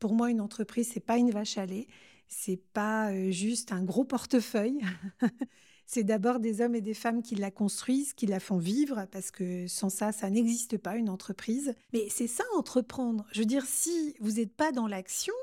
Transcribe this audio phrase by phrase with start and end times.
[0.00, 1.86] Pour moi, une entreprise, c'est pas une vache à lait,
[2.26, 4.80] c'est pas euh, juste un gros portefeuille.
[5.86, 9.30] c'est d'abord des hommes et des femmes qui la construisent, qui la font vivre, parce
[9.30, 11.74] que sans ça, ça n'existe pas, une entreprise.
[11.92, 13.26] Mais c'est ça, entreprendre.
[13.32, 15.34] Je veux dire, si vous n'êtes pas dans l'action,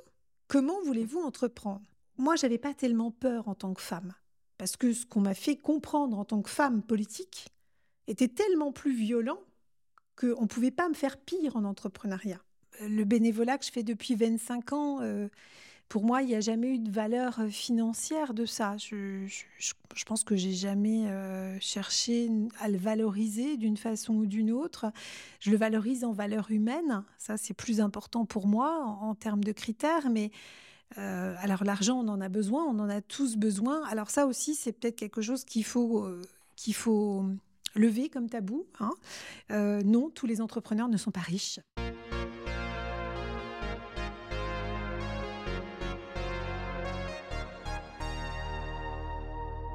[0.48, 1.86] comment voulez-vous entreprendre?
[2.18, 4.16] Moi, j'avais pas tellement peur en tant que femme,
[4.58, 7.50] parce que ce qu'on m'a fait comprendre en tant que femme politique
[8.08, 9.40] était tellement plus violent
[10.16, 12.42] qu'on ne pouvait pas me faire pire en entrepreneuriat.
[12.82, 15.30] Le bénévolat que je fais depuis 25 ans, euh,
[15.90, 18.76] pour moi, il n'y a jamais eu de valeur euh, financière de ça.
[18.78, 19.26] Je,
[20.06, 22.30] pense que j'ai jamais euh, cherché
[22.60, 24.92] à le valoriser d'une façon ou d'une autre.
[25.40, 27.04] Je le valorise en valeur humaine.
[27.18, 30.10] Ça, c'est plus important pour moi en, termes de critères.
[30.10, 30.32] Mais
[30.96, 33.84] alors l'argent, on en a besoin, on en a tous besoin.
[33.88, 36.08] Alors ça aussi, c'est peut-être quelque chose qu'il faut
[36.56, 37.26] qu'il faut
[37.76, 38.66] lever comme tabou.
[38.80, 38.94] Hein.
[39.84, 41.60] non, tous les entrepreneurs ne sont pas riches.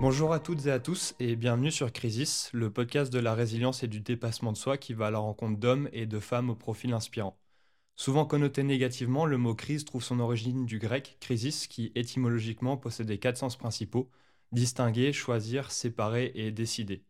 [0.02, 3.84] Bonjour à toutes et à tous et bienvenue sur Crisis, le podcast de la résilience
[3.84, 6.56] et du dépassement de soi qui va à la rencontre d'hommes et de femmes au
[6.56, 7.38] profil inspirant.
[7.94, 13.18] Souvent connoté négativement, le mot crise trouve son origine du grec crisis qui étymologiquement possédait
[13.18, 14.10] quatre sens principaux
[14.50, 17.04] distinguer, choisir, séparer et décider.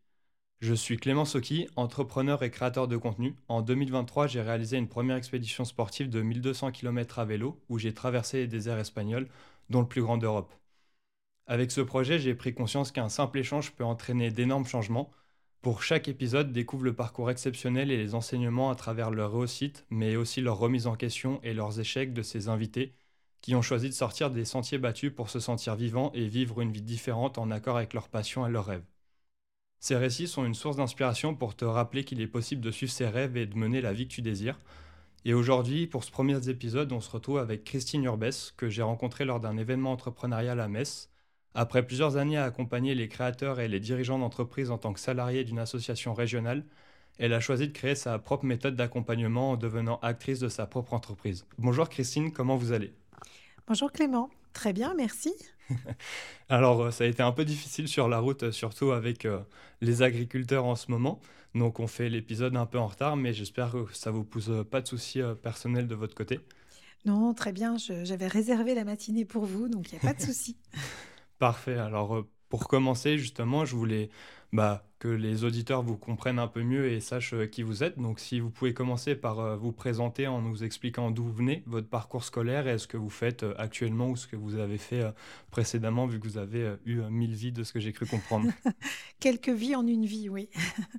[0.60, 3.34] Je suis Clément Soki, entrepreneur et créateur de contenu.
[3.48, 7.94] En 2023, j'ai réalisé une première expédition sportive de 1200 km à vélo où j'ai
[7.94, 9.30] traversé les déserts espagnols,
[9.70, 10.52] dont le plus grand d'Europe.
[11.52, 15.10] Avec ce projet, j'ai pris conscience qu'un simple échange peut entraîner d'énormes changements.
[15.60, 20.16] Pour chaque épisode, découvre le parcours exceptionnel et les enseignements à travers leur réussite, mais
[20.16, 22.94] aussi leur remise en question et leurs échecs de ces invités
[23.42, 26.72] qui ont choisi de sortir des sentiers battus pour se sentir vivants et vivre une
[26.72, 28.86] vie différente en accord avec leur passion et leurs rêves.
[29.78, 33.08] Ces récits sont une source d'inspiration pour te rappeler qu'il est possible de suivre ses
[33.08, 34.58] rêves et de mener la vie que tu désires.
[35.26, 39.26] Et aujourd'hui, pour ce premier épisode, on se retrouve avec Christine Urbès, que j'ai rencontrée
[39.26, 41.11] lors d'un événement entrepreneurial à Metz,
[41.54, 45.44] après plusieurs années à accompagner les créateurs et les dirigeants d'entreprises en tant que salariés
[45.44, 46.64] d'une association régionale,
[47.18, 50.94] elle a choisi de créer sa propre méthode d'accompagnement en devenant actrice de sa propre
[50.94, 51.46] entreprise.
[51.58, 52.94] Bonjour Christine, comment vous allez?
[53.66, 55.34] Bonjour Clément, très bien, merci.
[56.48, 59.40] Alors, euh, ça a été un peu difficile sur la route, surtout avec euh,
[59.80, 61.20] les agriculteurs en ce moment.
[61.54, 64.64] Donc, on fait l'épisode un peu en retard, mais j'espère que ça ne vous pose
[64.70, 66.40] pas de soucis euh, personnels de votre côté.
[67.04, 67.76] Non, très bien.
[67.78, 70.56] J'avais réservé la matinée pour vous, donc il n'y a pas de souci.
[71.42, 71.76] Parfait.
[71.76, 74.10] Alors, euh, pour commencer, justement, je voulais
[74.52, 77.98] bah, que les auditeurs vous comprennent un peu mieux et sachent euh, qui vous êtes.
[77.98, 81.64] Donc, si vous pouvez commencer par euh, vous présenter en nous expliquant d'où vous venez,
[81.66, 85.02] votre parcours scolaire et ce que vous faites actuellement ou ce que vous avez fait
[85.50, 88.48] précédemment, vu que vous avez eu mille vies de ce que j'ai cru comprendre.
[89.18, 90.48] Quelques vies en une vie, oui.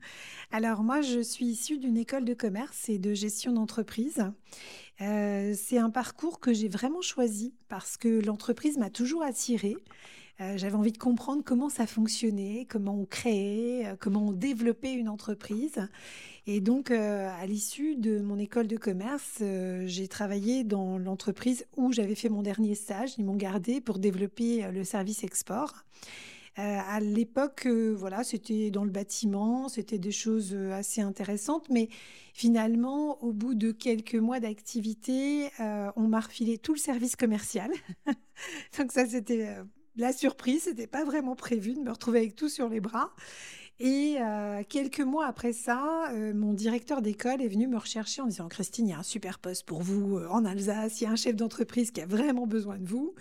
[0.51, 4.29] Alors, moi, je suis issue d'une école de commerce et de gestion d'entreprise.
[4.97, 9.77] c'est un parcours que j'ai vraiment choisi parce que l'entreprise m'a toujours attirée.
[10.41, 14.93] Euh, j'avais envie de comprendre comment ça fonctionnait, comment on créait, euh, comment on développait
[14.93, 15.87] une entreprise.
[16.47, 19.41] Et donc, euh, à l'issue de mon école de commerce,
[19.85, 23.13] j'ai travaillé dans l'entreprise où j'avais fait mon dernier stage.
[23.17, 25.85] Ils m'ont gardé pour développer le service export.
[26.57, 31.87] à l'époque, voilà, c'était dans le bâtiment, c'était des choses assez intéressantes, mais
[32.33, 37.71] finalement, au bout de quelques mois d'activité, on m'a refilé tout le service commercial.
[38.77, 39.55] Donc ça, c'était
[39.95, 43.13] la surprise, c'était pas vraiment prévu de me retrouver avec tout sur les bras.
[43.79, 48.27] Et euh, quelques mois après ça, euh, mon directeur d'école est venu me rechercher en
[48.27, 51.07] disant Christine, il y a un super poste pour vous euh, en Alsace, il y
[51.07, 53.15] a un chef d'entreprise qui a vraiment besoin de vous.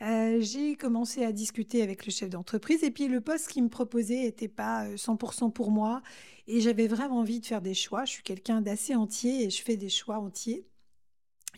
[0.00, 4.24] J'ai commencé à discuter avec le chef d'entreprise et puis le poste qu'il me proposait
[4.24, 6.02] n'était pas 100% pour moi
[6.48, 8.04] et j'avais vraiment envie de faire des choix.
[8.04, 10.66] Je suis quelqu'un d'assez entier et je fais des choix entiers.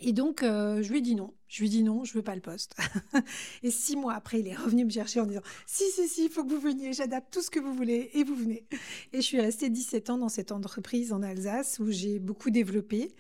[0.03, 1.33] Et donc, je lui ai dit non.
[1.49, 2.77] Je lui dis non, je veux pas le poste.
[3.63, 6.31] et six mois après, il est revenu me chercher en disant si, si, si, il
[6.31, 8.67] faut que vous veniez, j'adapte tout ce que vous voulez et vous venez.
[9.13, 13.15] Et je suis restée 17 ans dans cette entreprise en Alsace où j'ai beaucoup développé.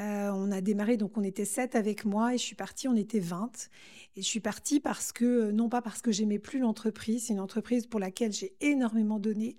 [0.00, 2.96] Euh, on a démarré, donc on était sept avec moi et je suis partie, on
[2.96, 3.68] était 20.
[4.16, 7.40] Et je suis partie parce que, non pas parce que j'aimais plus l'entreprise, c'est une
[7.40, 9.56] entreprise pour laquelle j'ai énormément donné,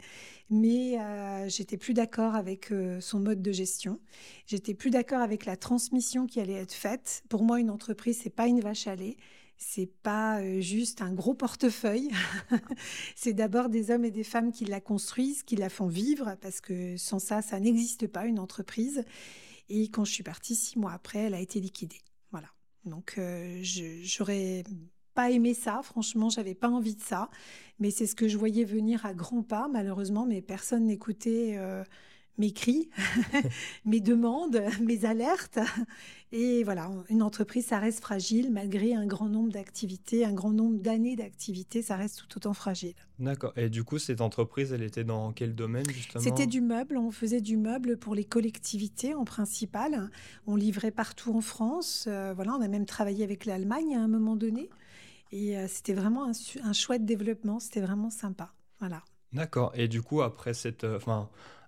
[0.49, 3.99] mais euh, j'étais plus d'accord avec euh, son mode de gestion.
[4.45, 7.23] J'étais plus d'accord avec la transmission qui allait être faite.
[7.29, 9.17] Pour moi, une entreprise, c'est pas une vache à lait.
[9.57, 12.09] C'est pas euh, juste un gros portefeuille.
[13.15, 16.59] c'est d'abord des hommes et des femmes qui la construisent, qui la font vivre, parce
[16.59, 19.03] que sans ça, ça n'existe pas une entreprise.
[19.69, 22.01] Et quand je suis partie six mois après, elle a été liquidée.
[22.31, 22.49] Voilà.
[22.85, 24.63] Donc, euh, j'aurais
[25.13, 25.81] pas aimé ça.
[25.83, 27.29] Franchement, j'avais pas envie de ça.
[27.79, 30.25] Mais c'est ce que je voyais venir à grands pas, malheureusement.
[30.25, 31.55] Mais personne n'écoutait.
[31.57, 31.83] Euh,
[32.37, 32.89] mes cris,
[33.85, 35.59] mes demandes, mes alertes.
[36.31, 40.79] Et voilà, une entreprise, ça reste fragile malgré un grand nombre d'activités, un grand nombre
[40.79, 42.95] d'années d'activités, ça reste tout autant fragile.
[43.19, 43.53] D'accord.
[43.55, 46.23] Et du coup, cette entreprise, elle était dans quel domaine justement?
[46.23, 46.97] C'était du meuble.
[46.97, 50.09] On faisait du meuble pour les collectivités en principal.
[50.47, 52.05] On livrait partout en France.
[52.07, 54.71] Euh, voilà, on a même travaillé avec l'Allemagne à un moment donné.
[55.31, 56.31] Et euh, c'était vraiment un,
[56.63, 57.59] un chouette développement.
[57.59, 58.53] C'était vraiment sympa.
[58.79, 59.03] Voilà.
[59.33, 59.71] D'accord.
[59.75, 60.99] Et du coup, après cette, euh,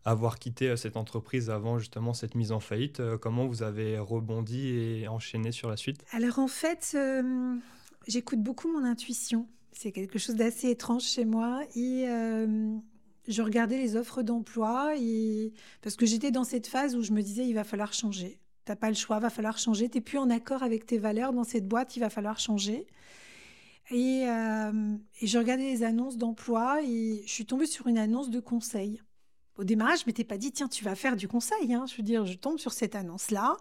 [0.05, 3.97] avoir quitté euh, cette entreprise avant justement cette mise en faillite, euh, comment vous avez
[3.97, 6.05] rebondi et enchaîné sur la suite?
[6.11, 6.97] Alors en fait,
[8.07, 9.47] j'écoute beaucoup mon intuition.
[9.71, 12.05] C'est quelque chose d'assez étrange chez moi et
[13.27, 14.93] je regardais les offres d'emploi
[15.81, 18.39] parce que j'étais dans cette phase où je me disais il va falloir changer.
[18.65, 19.89] T'as pas le choix, va falloir changer.
[19.89, 22.87] T'es plus en accord avec tes valeurs dans cette boîte, il va falloir changer.
[23.91, 28.31] Et, euh, et, je regardais les annonces d'emploi et je suis tombée sur une annonce
[28.31, 29.01] de conseil.
[29.57, 31.73] Au démarrage, je m'étais pas dit, tiens, tu vas faire du conseil.
[31.73, 31.85] Hein.
[31.89, 33.55] Je veux dire, je tombe sur cette annonce-là.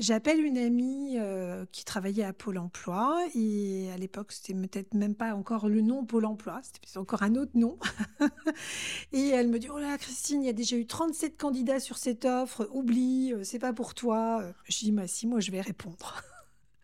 [0.00, 5.14] J'appelle une amie euh, qui travaillait à Pôle emploi et à l'époque, c'était peut-être même
[5.14, 7.78] pas encore le nom Pôle emploi, c'était encore un autre nom.
[9.12, 11.96] et elle me dit Oh là, Christine, il y a déjà eu 37 candidats sur
[11.96, 14.42] cette offre, oublie, euh, c'est pas pour toi.
[14.64, 16.22] Je dis bah, Si, moi, je vais répondre.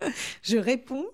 [0.43, 1.06] je réponds.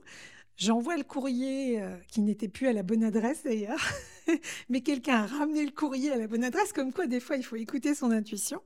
[0.56, 3.80] J'envoie le courrier euh, qui n'était plus à la bonne adresse d'ailleurs,
[4.70, 7.42] mais quelqu'un a ramené le courrier à la bonne adresse, comme quoi des fois il
[7.42, 8.62] faut écouter son intuition.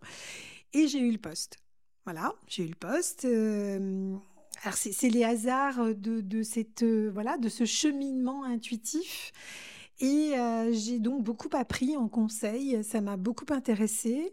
[0.73, 1.59] Et j'ai eu le poste.
[2.05, 3.25] Voilà, j'ai eu le poste.
[3.25, 4.15] Euh,
[4.63, 9.33] alors c'est les hasards de, cette, euh, voilà, de ce cheminement intuitif.
[9.99, 10.33] Et
[10.73, 14.33] j'ai donc beaucoup appris en conseil, ça m'a beaucoup intéressée.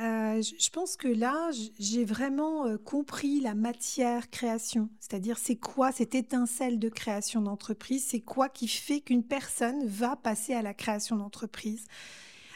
[0.00, 1.50] Euh, je pense que là,
[1.80, 8.04] j'ai vraiment euh, compris la matière création, c'est-à-dire c'est quoi cette étincelle de création d'entreprise,
[8.06, 11.86] c'est quoi qui fait qu'une personne va passer à la création d'entreprise?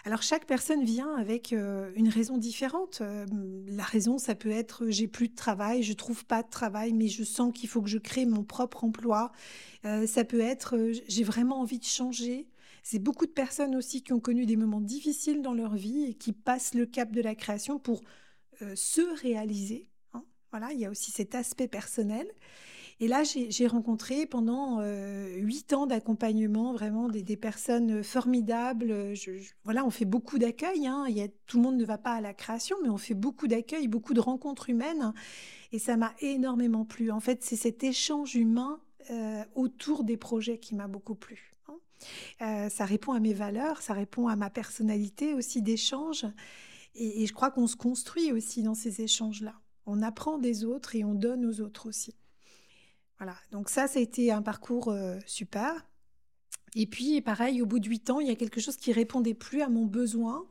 [0.05, 3.03] Alors chaque personne vient avec euh, une raison différente.
[3.67, 7.09] la raison, ça peut être j'ai plus de travail, je trouve pas de travail, mais
[7.09, 9.33] je sens qu'il faut que je crée mon propre emploi.
[9.83, 10.77] ça peut être
[11.09, 12.49] j'ai vraiment envie de changer.
[12.83, 16.15] C'est beaucoup de personnes aussi qui ont connu des moments difficiles dans leur vie et
[16.15, 18.03] qui passent le cap de la création pour
[18.63, 19.89] euh, se réaliser.
[20.15, 20.25] Hein.
[20.51, 22.27] Voilà, il y a aussi cet aspect personnel.
[23.01, 29.15] Et là, j'ai rencontré pendant euh, huit ans d'accompagnement vraiment des, personnes formidables.
[29.65, 30.87] voilà, on fait beaucoup d'accueil.
[30.87, 31.07] Hein.
[31.47, 34.15] Tout le monde ne va pas à la création, mais on fait beaucoup d'accueil, beaucoup
[34.15, 35.13] de rencontres humaines.
[35.73, 37.11] Et ça m'a énormément plu.
[37.11, 38.79] En fait, c'est cet échange humain
[39.11, 41.52] euh, autour des projets qui m'a beaucoup plu.
[42.41, 46.27] Euh, ça répond à mes valeurs, ça répond à ma personnalité aussi d'échange.
[46.95, 49.55] Et, je crois qu'on se construit aussi dans ces échanges-là.
[49.87, 52.15] On apprend des autres et on donne aux autres aussi.
[53.19, 55.87] Voilà, donc ça, ça a été un parcours euh, super.
[56.75, 59.35] Et puis, pareil, au bout de huit ans, il y a quelque chose qui répondait
[59.35, 60.47] plus à mon besoin.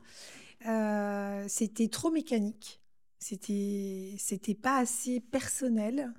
[0.66, 2.80] Euh, c'était trop mécanique.
[3.18, 6.12] C'était, c'était pas assez personnel.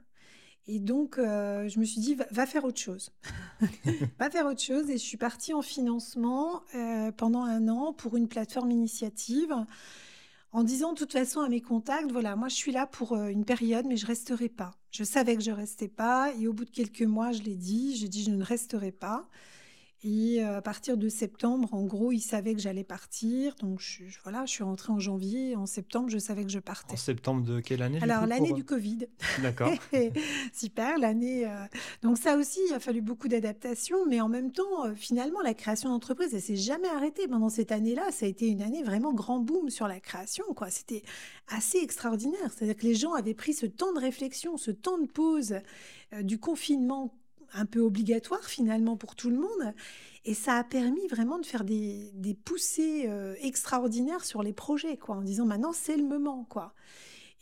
[0.68, 3.12] Et donc, euh, je me suis dit, va, faire autre chose.
[4.20, 4.90] va faire autre chose.
[4.90, 9.54] Et je suis partie en financement euh, pendant un an pour une plateforme initiative
[10.54, 13.28] en disant de toute façon à mes contacts, voilà, moi je suis là pour euh,
[13.28, 14.72] une période, mais je resterai pas.
[14.92, 16.32] Je savais que je restais pas.
[16.40, 19.28] Et au bout de quelques mois, je l'ai dit, j'ai dit, je ne resterai pas.
[20.06, 23.56] Et euh, à partir de septembre, en gros, il savait que j'allais partir.
[23.62, 25.56] Donc je, voilà, je suis rentrée en janvier.
[25.56, 26.94] En septembre, je savais que je partais.
[26.94, 29.08] En septembre de quelle année Alors l'année du Covid.
[29.42, 29.72] D'accord.
[30.54, 31.48] Super, l'année.
[31.48, 31.66] Euh,
[32.02, 34.06] donc ça aussi, il a fallu beaucoup d'adaptation.
[34.06, 37.72] Mais en même temps, euh, finalement, la création d'entreprise, elle s'est jamais arrêtée pendant cette
[37.72, 38.12] année-là.
[38.12, 40.44] Ça a été une année vraiment grand boom sur la création.
[40.54, 40.70] Quoi.
[40.70, 41.04] C'était
[41.48, 42.52] assez extraordinaire.
[42.54, 45.56] C'est-à-dire que les gens avaient pris ce temps de réflexion, ce temps de pause
[46.22, 47.14] du confinement
[47.54, 49.74] un peu obligatoire finalement pour tout le monde.
[50.26, 55.16] Et ça a permis vraiment de faire des, poussées euh, extraordinaires sur les projets, quoi,
[55.16, 56.74] en disant maintenant c'est le moment, quoi.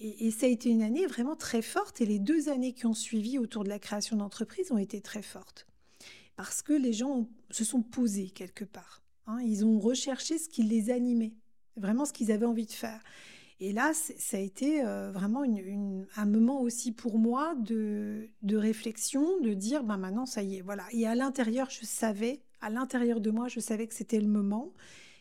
[0.04, 2.02] Et, ça a été une année vraiment très forte.
[2.02, 5.22] Et les deux années qui ont suivi autour de la création d'entreprise ont été très
[5.22, 5.68] fortes.
[6.36, 9.04] Parce que les gens se sont posés quelque part.
[9.28, 9.38] Hein.
[9.44, 11.36] Ils ont recherché ce qui les animait,
[11.76, 13.00] vraiment ce qu'ils avaient envie de faire.
[13.64, 15.44] Et là, ça a été euh, vraiment
[16.16, 20.84] un moment aussi pour moi de, réflexion, de dire, ben maintenant, ça y est, voilà.
[20.92, 24.74] Et à l'intérieur, je savais, à l'intérieur de moi, je savais que c'était le moment,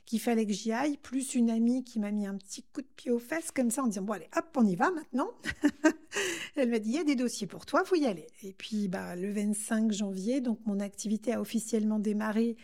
[0.06, 2.88] qu'il fallait que j'y aille, plus une amie qui m'a mis un petit coup de
[2.96, 5.28] pied aux fesses, comme ça, en disant, bon, allez, hop, on y va maintenant.
[6.56, 8.26] Elle m'a dit, il y a des dossiers pour toi, faut y aller.
[8.42, 12.56] Et puis, bah, le 25 janvier, donc mon activité a officiellement démarré,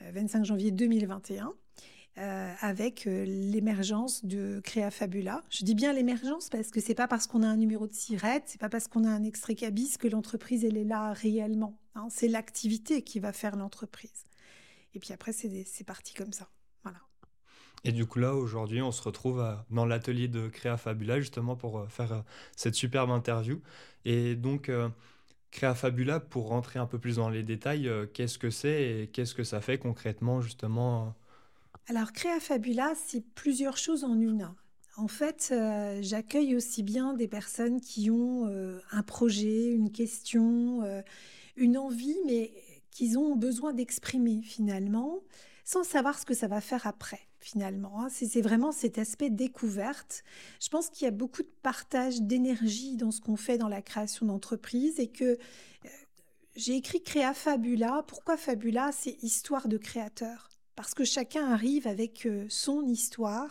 [0.00, 1.52] 25 euh, janvier 2021.
[2.20, 5.40] Euh, avec euh, l'émergence de Créa Fabula.
[5.50, 8.42] Je dis bien l'émergence parce que c'est pas parce qu'on a un numéro de sirette,
[8.46, 11.78] c'est pas parce qu'on a un extrait cabis que l'entreprise elle est là réellement.
[11.94, 12.08] Hein.
[12.10, 14.24] C'est l'activité qui va faire l'entreprise.
[14.94, 16.48] Et puis après c'est parti comme ça.
[16.82, 16.98] Voilà.
[17.84, 21.88] Et du coup là, aujourd'hui, on se retrouve dans l'atelier de Créa Fabula justement pour
[21.88, 22.24] faire
[22.56, 23.60] cette superbe interview.
[24.04, 24.72] Et donc,
[25.52, 29.36] Créa Fabula, pour rentrer un peu plus dans les détails, qu'est-ce que c'est et qu'est-ce
[29.36, 31.14] que ça fait concrètement justement
[31.90, 34.54] Alors, Créa Fabula, c'est plusieurs choses en une.
[34.98, 40.82] En fait, euh, j'accueille aussi bien des personnes qui ont euh, un projet, une question,
[40.82, 41.00] euh,
[41.56, 42.52] une envie, mais
[42.90, 45.20] qu'ils ont besoin d'exprimer finalement,
[45.64, 48.02] sans savoir ce que ça va faire après finalement.
[48.02, 48.08] Hein.
[48.10, 50.24] C'est vraiment cet aspect découverte.
[50.60, 53.80] Je pense qu'il y a beaucoup de partage d'énergie dans ce qu'on fait dans la
[53.80, 55.38] création d'entreprise et que
[56.56, 58.04] j'ai écrit Créa Fabula.
[58.08, 58.90] Pourquoi Fabula?
[58.92, 60.48] C'est histoire de créateur.
[60.78, 63.48] Parce que chacun arrive avec son histoire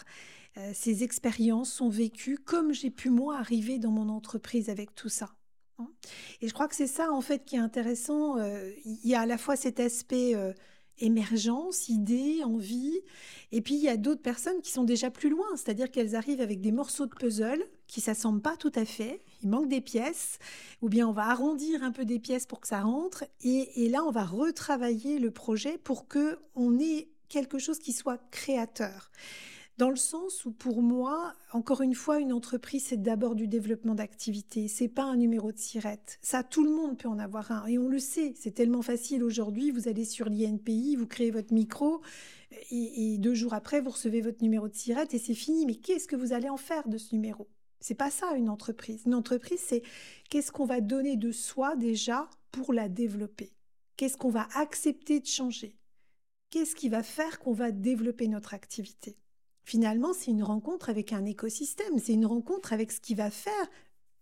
[0.58, 5.10] euh, ces expériences sont vécues comme j'ai pu moi arriver dans mon entreprise avec tout
[5.10, 5.36] ça.
[5.78, 5.90] Hein.
[6.42, 8.38] Et je crois que c'est ça en fait qui est intéressant.
[8.38, 10.54] Euh, il y a à la fois cet aspect euh,
[10.98, 13.00] émergence, idée, envie,
[13.52, 16.42] et puis il y a d'autres personnes qui sont déjà plus loin, c'est-à-dire qu'elles arrivent
[16.42, 20.40] avec des morceaux de puzzle qui s'assemblent pas tout à fait, il manque des pièces,
[20.82, 23.90] ou bien on va arrondir un peu des pièces pour que ça rentre, et, et
[23.90, 29.12] là on va retravailler le projet pour que on ait quelque chose qui soit créateur.
[29.78, 33.94] Dans le sens où pour moi, encore une fois, une entreprise, c'est d'abord du développement
[33.94, 34.68] d'activité.
[34.68, 36.18] C'est pas un numéro de sirette.
[36.24, 37.68] Ça, tout le monde peut en avoir un.
[37.68, 38.34] Et on le sait.
[38.36, 39.70] C'est tellement facile aujourd'hui.
[39.70, 42.02] Vous allez sur l'INPI, vous créez votre micro.
[42.72, 45.68] Et, deux jours après, vous recevez votre numéro de sirette et c'est fini.
[45.68, 47.48] Mais qu'est-ce que vous allez en faire de ce numéro?
[47.80, 49.04] C'est pas ça une entreprise.
[49.06, 49.84] Une entreprise, c'est
[50.32, 53.54] qu'est-ce qu'on va donner de soi déjà pour la développer?
[53.96, 55.77] Qu'est-ce qu'on va accepter de changer?
[56.50, 59.18] Qu'est-ce qui va faire qu'on va développer notre activité?
[59.64, 63.68] Finalement, c'est une rencontre avec un écosystème, c'est une rencontre avec ce qui va faire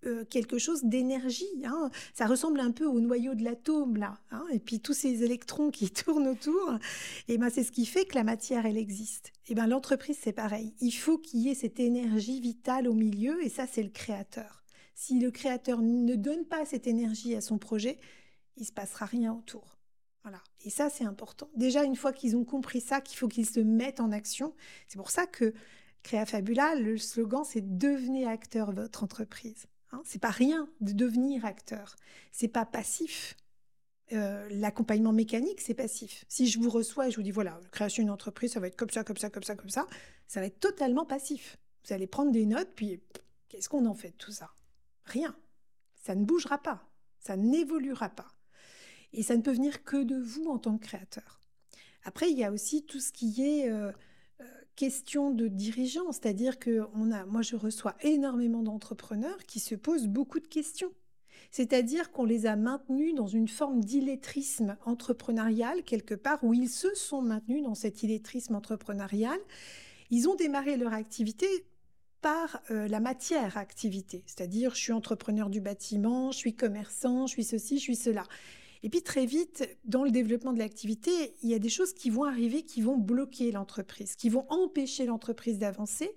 [0.05, 1.63] euh, quelque chose d'énergie.
[1.63, 1.89] Hein.
[2.13, 4.19] Ça ressemble un peu au noyau de l'atome, là.
[4.31, 4.43] Hein.
[4.51, 6.73] Et puis tous ces électrons qui tournent autour,
[7.27, 9.31] et ben, c'est ce qui fait que la matière, elle existe.
[9.47, 10.73] Et ben, l'entreprise, c'est pareil.
[10.79, 14.63] Il faut qu'il y ait cette énergie vitale au milieu, et ça, c'est le créateur.
[14.95, 17.99] Si le créateur ne donne pas cette énergie à son projet,
[18.57, 19.74] il se passera rien autour.
[20.65, 21.47] Et ça, c'est important.
[21.55, 24.53] Déjà, une fois qu'ils ont compris ça, qu'il faut qu'ils se mettent en action,
[24.87, 25.53] c'est pour ça que
[26.01, 29.67] Créa Fabula, le slogan, c'est devenez acteur votre entreprise.
[29.91, 31.95] Hein, c'est pas rien de devenir acteur.
[32.31, 33.35] C'est pas passif.
[34.13, 36.25] Euh, l'accompagnement mécanique, c'est passif.
[36.27, 38.75] Si je vous reçois et je vous dis voilà, création d'une entreprise, ça va être
[38.75, 39.87] comme ça, comme ça, comme ça, comme ça,
[40.27, 41.57] ça va être totalement passif.
[41.87, 43.01] Vous allez prendre des notes, puis
[43.49, 44.51] qu'est-ce qu'on en fait de tout ça?
[45.05, 45.35] Rien.
[46.03, 46.87] Ça ne bougera pas.
[47.19, 48.34] Ça n'évoluera pas.
[49.15, 51.39] Et ça ne peut venir que de vous en tant que créateur.
[52.03, 53.91] Après, il y a aussi tout ce qui est euh,
[54.41, 54.43] euh,
[54.75, 60.07] question de dirigeant, c'est-à-dire que on a, moi, je reçois énormément d'entrepreneurs qui se posent
[60.07, 60.91] beaucoup de questions.
[61.51, 66.93] C'est-à-dire qu'on les a maintenus dans une forme d'illettrisme entrepreneurial quelque part, où ils se
[66.95, 69.39] sont maintenus dans cet illettrisme entrepreneurial.
[70.11, 71.47] Ils ont démarré leur activité
[72.21, 77.33] par euh, la matière activité, c'est-à-dire je suis entrepreneur du bâtiment, je suis commerçant, je
[77.33, 78.23] suis ceci, je suis cela.
[78.83, 82.09] Et puis très vite, dans le développement de l'activité, il y a des choses qui
[82.09, 86.11] vont arriver qui vont bloquer l'entreprise, qui vont empêcher l'entreprise d'avancer.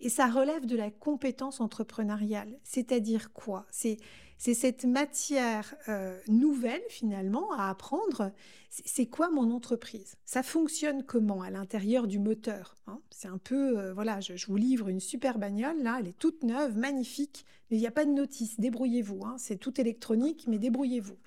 [0.00, 2.58] Et ça relève de la compétence entrepreneuriale.
[2.64, 3.66] C'est-à-dire quoi?
[3.70, 3.98] C'est
[4.42, 8.32] c'est cette matière euh, nouvelle finalement à apprendre.
[8.70, 10.16] C'est quoi mon entreprise?
[10.24, 12.98] Ça fonctionne comment à l'intérieur du moteur hein?
[13.10, 16.42] C'est un peu, euh, voilà, je, vous livre une super bagnole, là, elle est toute
[16.42, 20.58] neuve, magnifique, mais il n'y a pas de notice, débrouillez-vous, hein c'est tout électronique, mais
[20.58, 21.18] débrouillez-vous.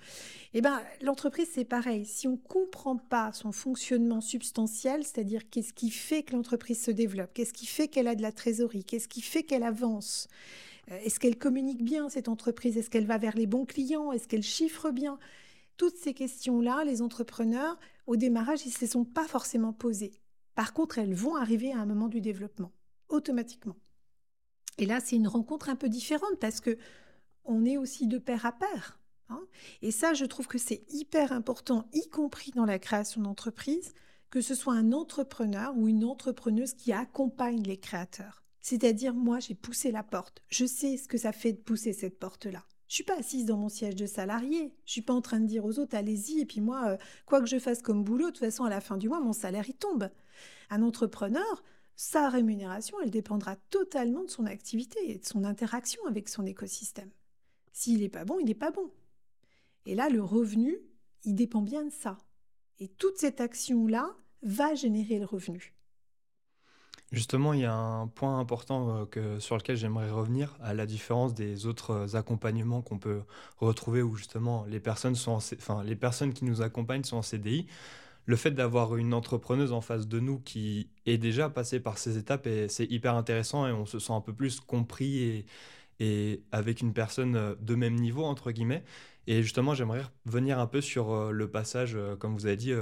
[0.52, 2.04] Eh bien, l'entreprise, c'est pareil.
[2.04, 6.90] Si on ne comprend pas son fonctionnement substantiel, c'est-à-dire qu'est-ce qui fait que l'entreprise se
[6.90, 10.28] développe, qu'est-ce qui fait qu'elle a de la trésorerie, qu'est-ce qui fait qu'elle avance,
[10.88, 12.76] est-ce qu'elle communique bien, cette entreprise?
[12.76, 14.12] Est-ce qu'elle va vers les bons clients?
[14.12, 15.18] Est-ce qu'elle chiffre bien?
[15.76, 20.12] Toutes ces questions-là, les entrepreneurs, au démarrage, ils ne se sont pas forcément posées.
[20.54, 22.72] Par contre, elles vont arriver à un moment du développement,
[23.08, 23.76] automatiquement.
[24.78, 26.78] Et là, c'est une rencontre un peu différente parce que
[27.44, 28.98] on est aussi de pair à pair.
[29.28, 29.44] Hein.
[29.82, 33.92] et ça, je trouve que c'est hyper important, y compris dans la création d'entreprise,
[34.30, 38.45] que ce soit un entrepreneur ou une entrepreneuse qui accompagne les créateurs.
[38.68, 40.42] C'est-à-dire, moi, j'ai poussé la porte.
[40.48, 42.64] Je sais ce que ça fait de pousser cette porte-là.
[42.88, 44.74] Je suis pas assise dans mon siège de salarié.
[44.84, 46.96] Je suis pas en train de dire aux autres, allez-y, et puis moi, euh,
[47.26, 49.32] quoi que je fasse comme boulot, de toute façon, à la fin du mois, mon
[49.32, 50.10] salaire, il tombe.
[50.68, 51.62] Un entrepreneur,
[51.94, 57.12] sa rémunération, elle dépendra totalement de son activité et de son interaction avec son écosystème.
[57.72, 58.90] S'il n'est pas bon, il n'est pas bon.
[59.84, 60.76] Et là, le revenu,
[61.22, 62.18] il dépend bien de ça.
[62.80, 65.75] Et toute cette action-là va générer le revenu.
[67.12, 70.86] Justement, il y a un point important euh, que, sur lequel j'aimerais revenir, à la
[70.86, 73.22] différence des autres euh, accompagnements qu'on peut
[73.58, 77.66] retrouver où justement les personnes, sont enfin, les personnes qui nous accompagnent sont en CDI.
[78.26, 82.18] le fait d'avoir une entrepreneuse en face de nous qui est déjà passée par ces
[82.18, 85.46] étapes, c'est hyper intéressant et on se sent un peu plus compris et,
[86.00, 88.84] et avec une personne euh, de même niveau, entre guillemets.
[89.28, 92.72] Et justement, j'aimerais venir un peu sur le passage, comme vous avez dit,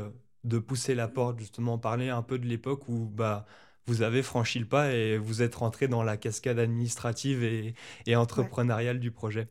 [0.44, 3.46] de pousser la porte, justement, parler un peu de l'époque où bah,
[3.86, 9.00] vous avez franchi le pas et vous êtes rentré dans la cascade administrative et, entrepreneuriale
[9.00, 9.48] du projet.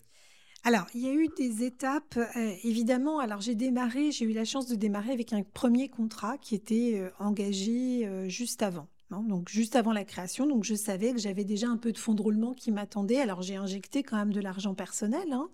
[0.65, 3.19] Alors, il y a eu des étapes, euh, évidemment.
[3.19, 6.93] Alors, j'ai démarré, j'ai eu la chance de démarrer avec un premier contrat qui était
[6.95, 8.87] euh, engagé euh, juste avant.
[9.11, 10.47] Hein, donc, juste avant la création.
[10.47, 13.19] Donc, je savais que j'avais déjà un peu de fonds de roulement qui m'attendait.
[13.19, 15.33] Alors, j'ai injecté quand même de l'argent personnel.
[15.33, 15.49] Hein.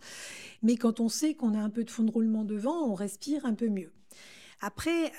[0.61, 3.47] mais quand on sait qu'on a un peu de fonds de roulement devant, on respire
[3.47, 3.91] un peu mieux.
[4.61, 5.11] Après,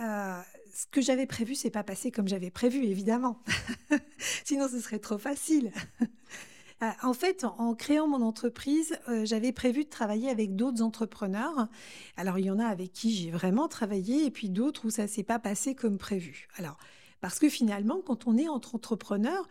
[0.73, 3.43] ce que j'avais prévu, c'est pas passé comme j'avais prévu, évidemment.
[4.45, 5.73] Sinon, ce serait trop facile.
[6.83, 11.69] Euh, en fait, en créant mon entreprise, euh, j'avais prévu de travailler avec d'autres entrepreneurs.
[12.17, 15.07] Alors, il y en a avec qui j'ai vraiment travaillé et puis d'autres où ça
[15.07, 16.49] s'est pas passé comme prévu.
[16.57, 16.79] Alors,
[17.21, 19.47] parce que finalement, quand on est entre entrepreneurs,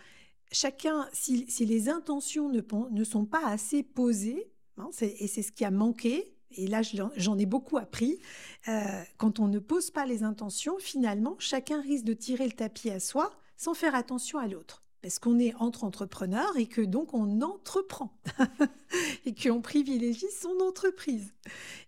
[0.52, 5.72] chacun, si, les intentions ne, sont pas assez posées, hein, et c'est ce qui a
[5.72, 6.82] manqué, et là
[7.16, 8.20] j'en ai beaucoup appris,
[8.68, 12.90] euh, quand on ne pose pas les intentions, finalement, chacun risque de tirer le tapis
[12.90, 17.14] à soi sans faire attention à l'autre parce qu'on est entre entrepreneurs et que donc
[17.14, 18.12] on entreprend
[19.26, 21.34] et qu'on privilégie son entreprise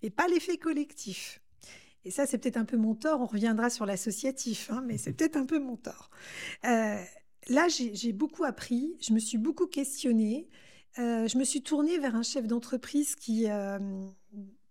[0.01, 1.41] et pas l'effet collectif.
[2.03, 3.21] Et ça, c'est peut-être un peu mon tort.
[3.21, 6.09] On reviendra sur l'associatif, hein, mais c'est peut-être un peu mon tort.
[6.65, 6.99] Euh,
[7.47, 10.49] là, j'ai beaucoup appris, je me suis beaucoup questionnée.
[10.99, 14.07] Euh, je me suis tournée vers un chef d'entreprise euh,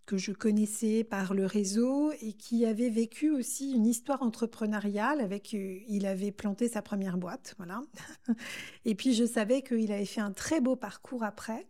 [0.04, 5.54] que je connaissais par le réseau et qui avait vécu aussi une histoire entrepreneuriale avec
[5.54, 7.82] euh, il avait planté sa première boîte voilà.
[8.84, 11.66] Et puis je savais qu'il avait fait un très beau parcours après.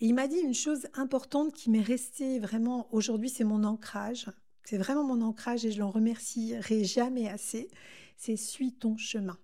[0.00, 4.26] Et il m'a dit une chose importante qui m'est restée vraiment aujourd'hui c'est mon ancrage.
[4.62, 7.68] C'est vraiment mon ancrage et je l'en remercierai jamais assez.
[8.16, 9.38] C'est suis ton chemin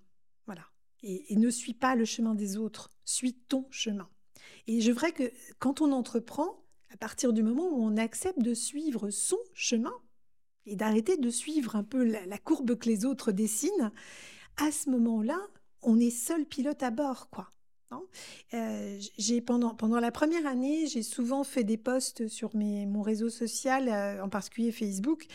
[0.45, 0.63] voilà.
[1.03, 4.09] Et, et ne suis pas le chemin des autres suis ton chemin
[4.67, 6.63] et je voudrais que quand on entreprend
[6.93, 9.95] à partir du moment où on accepte de suivre son chemin
[10.67, 13.93] et d'arrêter de suivre un peu la, courbe que les autres dessinent,
[14.57, 15.39] à ce moment-là,
[15.83, 17.51] on est seul pilote à bord, quoi.
[18.55, 18.99] Euh,
[19.47, 24.25] pendant la première année, j'ai souvent fait des posts sur mes, mon réseau social, euh,
[24.25, 25.27] en particulier Facebook,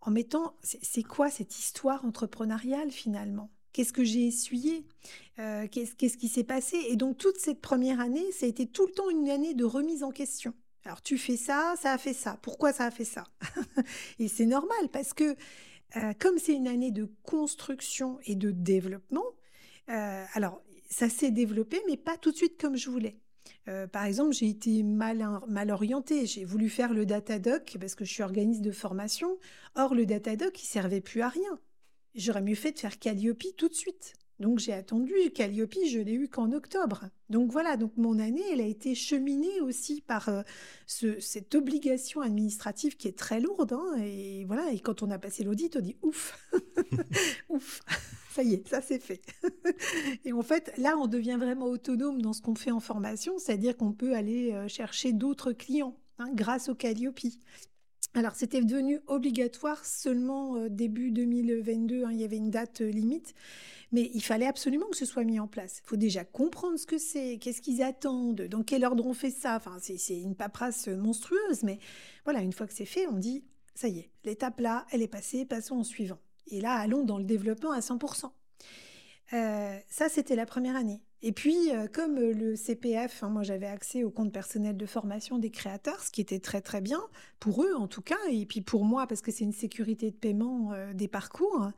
[0.00, 3.50] en mettant c'est quoi cette histoire entrepreneuriale finalement?
[3.72, 4.84] Qu'est-ce que j'ai essuyé
[5.38, 8.86] euh, Qu'est-ce qui s'est passé Et donc toute cette première année, ça a été tout
[8.86, 10.54] le temps une année de remise en question.
[10.84, 12.38] Alors tu fais ça, ça a fait ça.
[12.42, 13.24] Pourquoi ça a fait ça?
[14.18, 15.36] Et c'est normal parce que
[15.96, 19.24] euh, comme c'est une année de construction et de développement,
[19.88, 23.18] euh, alors ça s'est développé, mais pas tout de suite comme je voulais.
[23.92, 26.26] Par exemple, j'ai été mal, mal orientée.
[26.26, 29.38] J'ai voulu faire le Datadoc parce que je suis organisme de formation.
[29.76, 31.56] Or, le Datadoc, il servait plus à rien.
[32.14, 34.14] J'aurais mieux fait de faire Calliope tout de suite.
[34.40, 37.04] Donc j'ai attendu Calliope, je l'ai eu qu'en octobre.
[37.28, 40.42] Donc voilà, donc mon année, elle a été cheminée aussi par euh,
[40.86, 43.74] cette obligation administrative qui est très lourde.
[43.74, 46.38] Hein, et voilà, et quand on a passé l'audit, on dit ouf,
[47.50, 47.82] ouf,
[48.30, 49.20] ça y est, ça c'est fait.
[50.24, 53.76] et en fait, là, on devient vraiment autonome dans ce qu'on fait en formation, c'est-à-dire
[53.76, 57.20] qu'on peut aller euh, chercher d'autres clients hein, grâce au Calliope.
[58.14, 63.34] Alors, c'était devenu obligatoire seulement euh, début 2022, hein, il y avait une date limite.
[63.92, 65.80] Mais il fallait absolument que ce soit mis en place.
[65.84, 69.30] Il faut déjà comprendre ce que c'est, qu'est-ce qu'ils attendent, dans quel ordre on fait
[69.30, 69.56] ça.
[69.56, 71.78] Enfin, c'est une paperasse monstrueuse, mais
[72.24, 73.44] voilà, une fois que c'est fait, on dit,
[73.74, 76.18] ça y est, l'étape là, elle est passée, passons au suivant.
[76.48, 78.30] Et là, allons dans le développement à 100%.
[79.32, 81.02] Euh, ça, c'était la première année.
[81.22, 85.38] Et puis, euh, comme le CPF, hein, moi j'avais accès au compte personnel de formation
[85.38, 87.00] des créateurs, ce qui était très très bien,
[87.40, 90.16] pour eux en tout cas, et puis pour moi, parce que c'est une sécurité de
[90.16, 91.72] paiement euh, des parcours,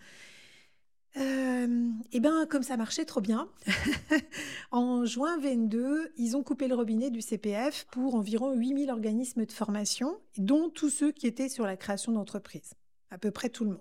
[1.18, 3.48] euh, et bien, comme ça marchait trop bien,
[4.70, 9.52] en juin 22, ils ont coupé le robinet du CPF pour environ 8000 organismes de
[9.52, 12.74] formation, dont tous ceux qui étaient sur la création d'entreprises,
[13.10, 13.80] à peu près tout le monde.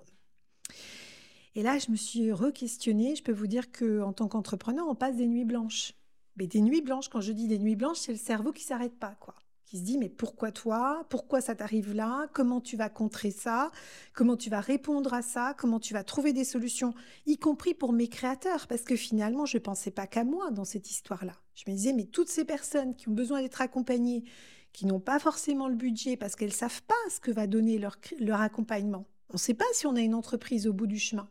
[1.55, 3.15] Et là, je me suis re-questionnée.
[3.15, 5.93] Je peux vous dire qu'en tant qu'entrepreneur, on passe des nuits blanches.
[6.37, 8.97] Mais des nuits blanches, quand je dis des nuits blanches, c'est le cerveau qui s'arrête
[8.97, 9.35] pas, quoi
[9.71, 11.05] qui se dit mais pourquoi toi?
[11.07, 12.27] Pourquoi ça t'arrive là?
[12.33, 13.71] Comment tu vas contrer ça?
[14.13, 15.55] Comment tu vas répondre à ça?
[15.57, 16.93] Comment tu vas trouver des solutions?
[17.25, 20.65] Y compris pour mes créateurs, parce que finalement, je ne pensais pas qu'à moi dans
[20.65, 21.37] cette histoire-là.
[21.55, 24.25] Je me disais mais toutes ces personnes qui ont besoin d'être accompagnées,
[24.73, 27.79] qui n'ont pas forcément le budget parce qu'elles savent pas ce que va donner
[28.19, 29.05] leur accompagnement.
[29.29, 31.29] On ne sait pas si on a une entreprise au bout du chemin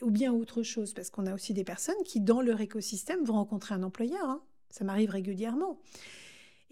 [0.00, 3.34] ou bien autre chose, parce qu'on a aussi des personnes qui, dans leur écosystème, vont
[3.34, 4.24] rencontrer un employeur.
[4.24, 4.42] Hein.
[4.70, 5.78] Ça m'arrive régulièrement.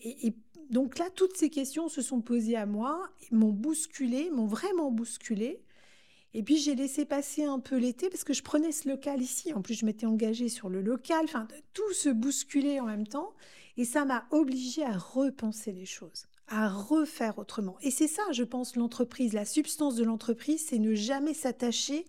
[0.02, 0.34] Et,
[0.70, 5.60] donc là, toutes ces questions se sont posées à moi, m'ont bousculé, m'ont vraiment bousculé.
[6.32, 9.52] Et puis j'ai laissé passer un peu l'été parce que je prenais ce local ici.
[9.52, 11.22] En plus, je m'étais engagée sur le local.
[11.24, 13.34] Enfin, tout se bousculait en même temps.
[13.76, 17.76] Et ça m'a obligée à repenser les choses, à refaire autrement.
[17.82, 19.32] Et c'est ça, je pense, l'entreprise.
[19.32, 22.04] La substance de l'entreprise, c'est ne jamais s'attacher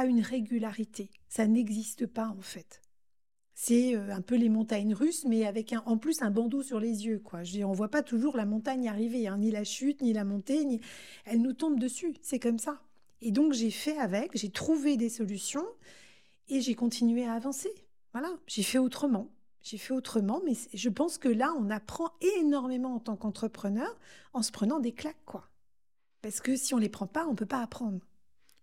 [0.00, 1.10] à une régularité.
[1.28, 2.82] Ça n'existe pas en fait.
[3.54, 6.78] C'est euh, un peu les montagnes russes, mais avec un, en plus un bandeau sur
[6.78, 7.18] les yeux.
[7.18, 7.42] Quoi.
[7.42, 10.64] Je on voit pas toujours la montagne arriver, hein, ni la chute, ni la montée,
[10.64, 10.80] ni...
[11.24, 12.14] elle nous tombe dessus.
[12.20, 12.82] C'est comme ça.
[13.22, 15.66] Et donc j'ai fait avec, j'ai trouvé des solutions
[16.48, 17.72] et j'ai continué à avancer.
[18.12, 19.30] Voilà, j'ai fait autrement.
[19.62, 23.98] J'ai fait autrement, mais je pense que là, on apprend énormément en tant qu'entrepreneur
[24.32, 25.48] en se prenant des claques, quoi.
[26.22, 27.98] Parce que si on les prend pas, on peut pas apprendre.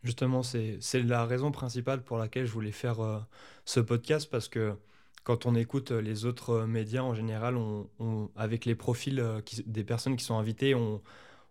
[0.03, 3.19] Justement, c'est la raison principale pour laquelle je voulais faire euh,
[3.65, 4.75] ce podcast, parce que
[5.23, 9.83] quand on écoute les autres euh, médias, en général, on, avec les profils euh, des
[9.83, 11.01] personnes qui sont invitées, on,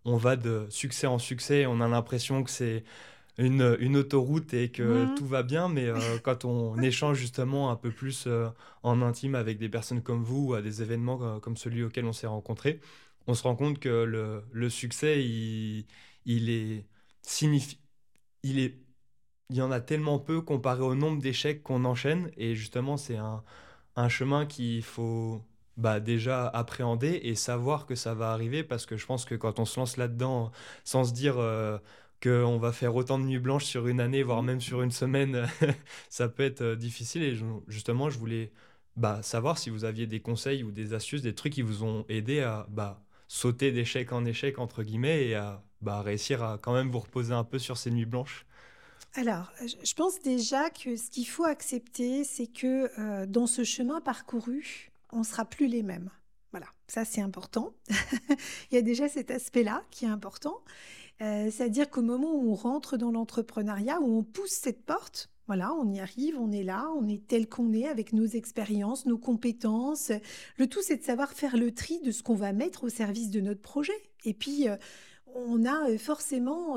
[0.04, 2.84] on va de succès en succès, on a l'impression que c'est
[3.38, 5.14] une, une, autoroute et que mmh.
[5.14, 8.48] tout va bien, mais euh, quand on échange justement un peu plus euh,
[8.82, 12.04] en intime avec des personnes comme vous ou à des événements euh, comme celui auquel
[12.04, 12.80] on s'est rencontré,
[13.26, 15.86] on se rend compte que le, le succès, il,
[16.26, 16.86] il est
[17.22, 17.78] signifi
[18.42, 18.74] il
[19.50, 23.44] y en a tellement peu comparé au nombre d'échecs qu'on enchaîne et justement c'est un,
[23.96, 25.42] un chemin qu'il faut
[25.76, 29.58] bah, déjà appréhender et savoir que ça va arriver parce que je pense que quand
[29.58, 30.52] on se lance là-dedans
[30.84, 31.78] sans se dire euh,
[32.22, 35.48] qu'on va faire autant de nuits blanches sur une année, voire même sur une semaine,
[36.10, 37.22] ça peut être euh, difficile.
[37.22, 37.36] Et
[37.68, 38.52] justement, je voulais
[38.96, 42.04] bah, savoir si vous aviez des conseils ou des astuces, des trucs qui vous ont
[42.08, 46.72] aidé à bah, sauter d'échec en échec, entre guillemets, et à bah, réussir à quand
[46.72, 48.46] même vous reposer un peu sur ces nuits blanches.
[49.14, 54.00] Alors, je pense déjà que ce qu'il faut accepter, c'est que euh, dans ce chemin
[54.00, 56.10] parcouru, on sera plus les mêmes.
[56.50, 57.74] Voilà, ça c'est important.
[58.70, 60.62] Il y a déjà cet aspect-là qui est important.
[61.20, 65.72] Euh, c'est-à-dire qu'au moment où on rentre dans l'entrepreneuriat, où on pousse cette porte, voilà,
[65.74, 69.18] on y arrive, on est là, on est tel qu'on est avec nos expériences, nos
[69.18, 70.12] compétences.
[70.56, 73.30] Le tout, c'est de savoir faire le tri de ce qu'on va mettre au service
[73.30, 73.92] de notre projet.
[74.24, 74.76] Et puis, euh,
[75.34, 76.76] on a euh, forcément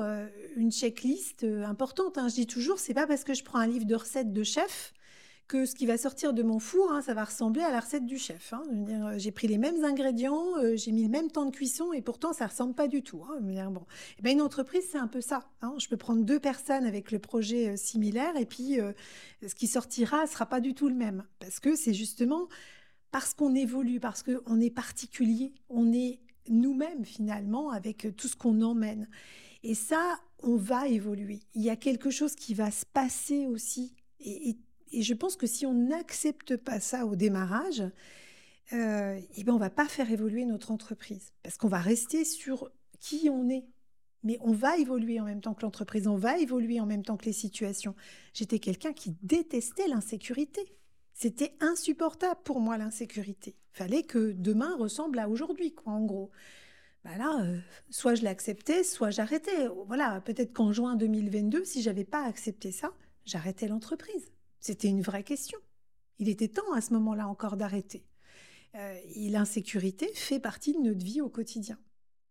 [0.55, 2.17] une checklist importante.
[2.17, 2.27] Hein.
[2.29, 4.93] Je dis toujours, c'est pas parce que je prends un livre de recettes de chef
[5.47, 8.05] que ce qui va sortir de mon four, hein, ça va ressembler à la recette
[8.05, 8.53] du chef.
[8.53, 8.63] Hein.
[8.71, 12.01] Euh, j'ai pris les mêmes ingrédients, euh, j'ai mis le même temps de cuisson et
[12.01, 13.23] pourtant ça ressemble pas du tout.
[13.41, 13.85] Bon.
[14.17, 15.47] Eh ben, une entreprise, c'est un peu ça.
[15.77, 18.77] Je peux prendre deux personnes avec le projet euh, similaire et puis
[19.45, 21.25] ce qui sortira sera pas du tout le même.
[21.39, 22.47] Parce que c'est justement
[23.11, 28.61] parce qu'on évolue, parce qu'on est particulier, on est nous-mêmes finalement avec tout ce qu'on
[28.61, 29.07] emmène.
[29.63, 31.39] Et ça, on va évoluer.
[31.53, 33.95] Il y a quelque chose qui va se passer aussi.
[34.19, 34.57] Et, et
[34.91, 37.83] et je pense que si on n'accepte pas ça au démarrage,
[38.73, 42.71] euh, eh ben on va pas faire évoluer notre entreprise parce qu'on va rester sur
[42.99, 43.65] qui on est.
[44.23, 47.17] Mais on va évoluer en même temps que l'entreprise, on va évoluer en même temps
[47.17, 47.93] que les situations.
[48.33, 50.61] J'étais quelqu'un qui détestait l'insécurité.
[51.15, 53.55] C'était insupportable pour moi l'insécurité.
[53.71, 56.29] Fallait que demain ressemble à aujourd'hui, quoi, en gros.
[57.05, 57.57] Bah là, euh,
[57.89, 59.69] soit je l'acceptais, soit j'arrêtais.
[59.87, 62.91] Voilà, peut-être qu'en juin 2022, si j'avais pas accepté ça,
[63.23, 64.29] j'arrêtais l'entreprise.
[64.59, 65.57] C'était une vraie question.
[66.19, 68.05] Il était temps à ce moment-là encore d'arrêter.
[68.75, 71.79] Euh, l'insécurité fait partie de notre vie au quotidien.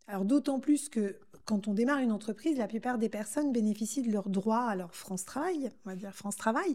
[0.06, 4.10] Alors d'autant plus que quand on démarre une entreprise, la plupart des personnes bénéficient de
[4.10, 6.74] leurs droits à leur France Travail, on va dire France Travail.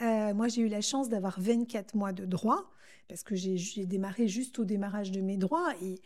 [0.00, 2.70] Euh, moi, j'ai eu la chance d'avoir 24 mois de droits
[3.08, 6.00] parce que j'ai démarré juste au démarrage de mes droits et,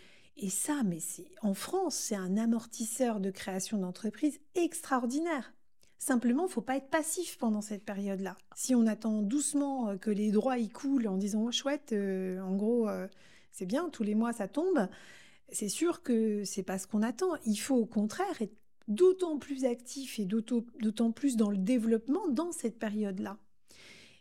[0.51, 0.99] ça, mais
[1.43, 5.53] en France, c'est un amortisseur de création d'entreprise extraordinaire.
[5.99, 8.37] Simplement, il faut pas être passif pendant cette période-là.
[8.57, 12.41] Si on attend doucement euh, que les droits y coulent en disant oh, chouette, euh,
[12.41, 12.89] en gros,
[13.53, 14.89] c'est bien, tous les mois ça tombe,
[15.53, 17.31] c'est sûr que c'est pas ce qu'on attend.
[17.47, 18.57] Il faut au contraire être
[18.89, 23.39] d'autant plus actif et d'autant plus dans le développement dans cette période-là.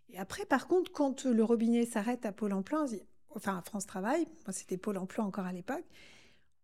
[0.09, 2.85] Et après, par contre, quand le robinet s'arrête à Pôle emploi,
[3.29, 5.85] enfin à France Travail, moi c'était Pôle emploi encore à l'époque,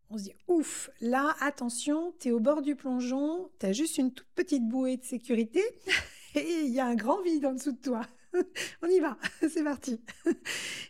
[0.09, 3.97] on se dit ouf, là, attention, tu es au bord du plongeon, tu as juste
[3.97, 5.61] une toute petite bouée de sécurité
[6.35, 8.01] et il y a un grand vide en dessous de toi.
[8.81, 9.17] on y va,
[9.49, 9.99] c'est parti.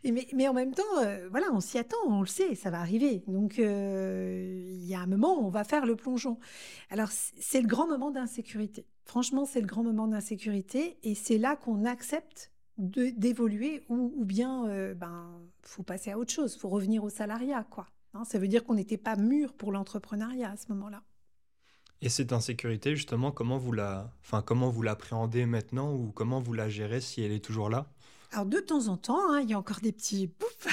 [0.04, 3.24] mais, en même temps, euh, voilà, on s'y attend, on le sait, ça va arriver.
[3.28, 6.38] Donc, euh, il y a un moment où on va faire le plongeon.
[6.90, 8.86] Alors, c'est le grand moment d'insécurité.
[9.06, 14.94] Franchement, c'est le grand moment d'insécurité et c'est là qu'on accepte d'évoluer ou, bien, euh,
[14.94, 17.88] ben, faut passer à autre chose, faut revenir au salariat, quoi.
[18.14, 21.04] Hein, ça veut dire qu'on n'était pas mûr pour l'entrepreneuriat à ce moment-là.
[22.02, 26.54] Et cette insécurité, justement, comment vous la, enfin, comment vous l'appréhendez maintenant ou comment vous
[26.54, 27.88] la gérez si elle est toujours là?
[28.32, 30.68] Alors de temps en temps, hein, il y a encore des petits pouf.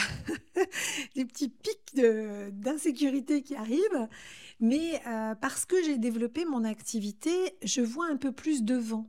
[1.14, 4.08] des petits pics d'insécurité qui arrivent.
[4.60, 9.08] Mais euh, parce que j'ai développé mon activité, je vois un peu plus devant.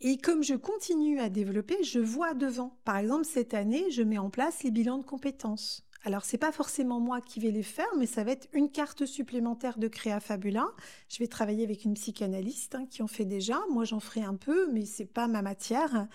[0.00, 2.78] Et comme je continue à développer, je vois devant.
[2.84, 5.84] Par exemple, cette année, je mets en place les bilans de compétences.
[6.06, 9.06] Alors, c'est pas forcément moi qui vais les faire, mais ça va être une carte
[9.06, 10.66] supplémentaire de Créa Fabula.
[11.08, 13.58] Je vais travailler avec une psychanalyste hein, qui en fait déjà.
[13.70, 16.06] Moi, j'en ferai un peu, mais c'est pas ma matière.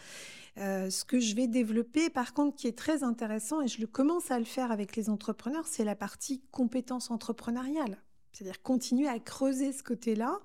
[0.58, 3.88] Euh, ce que je vais développer, par contre, qui est très intéressant, et je le
[3.88, 7.98] commence à le faire avec les entrepreneurs, c'est la partie compétences entrepreneuriales.
[8.32, 10.40] C'est-à-dire continuer à creuser ce côté-là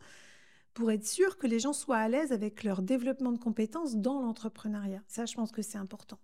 [0.72, 4.22] pour être sûr que les gens soient à l'aise avec leur développement de compétences dans
[4.22, 5.02] l'entrepreneuriat.
[5.06, 6.18] Ça, je pense que c'est important.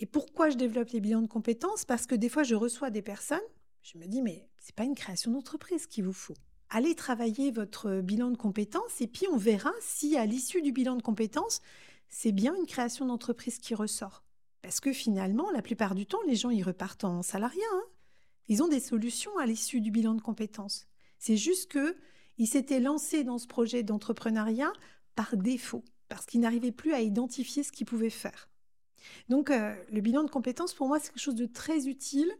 [0.00, 1.84] Et pourquoi je développe les bilans de compétences?
[1.84, 3.38] Parce que des fois, je reçois des personnes,
[3.82, 6.34] je me dis, mais c'est pas une création d'entreprise qu'il vous faut.
[6.70, 10.96] Allez travailler votre bilan de compétences et puis on verra si à l'issue du bilan
[10.96, 11.60] de compétences,
[12.08, 14.24] c'est bien une création d'entreprise qui ressort.
[14.62, 17.60] Parce que finalement, la plupart du temps, les gens, ils repartent en salariat.
[17.74, 17.84] Hein.
[18.48, 20.86] ils ont des solutions à l'issue du bilan de compétences.
[21.18, 21.96] C'est juste que
[22.38, 24.72] il s'était lancé dans ce projet d'entrepreneuriat
[25.14, 28.49] par défaut, parce qu'il n'arrivait plus à identifier ce qu'il pouvait faire.
[29.28, 32.32] Donc euh, le bilan de compétences, pour moi, c'est quelque chose de très utile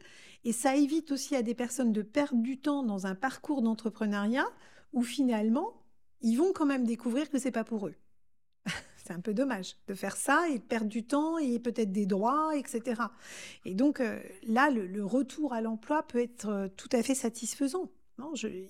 [0.45, 4.47] et ça évite aussi à des personnes de perdre du temps dans un parcours d'entrepreneuriat
[4.93, 5.75] où finalement,
[6.23, 7.95] ils vont quand même découvrir que c'est pas pour eux.
[8.97, 12.07] c'est un peu dommage de faire ça et de perdre du temps et peut-être des
[12.07, 13.03] droits, etc.
[13.65, 17.91] Et donc euh, là, le, retour à l'emploi peut être euh, tout à fait satisfaisant.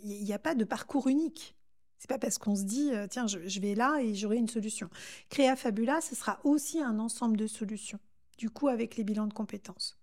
[0.04, 1.56] Il n'y a pas de parcours unique.
[2.00, 4.88] C'est pas parce qu'on se dit, euh, tiens, je, vais là et j'aurai une solution.
[5.28, 8.00] Créa Fabula, ce sera aussi un ensemble de solutions,
[8.38, 10.00] du coup, avec les bilans de compétences.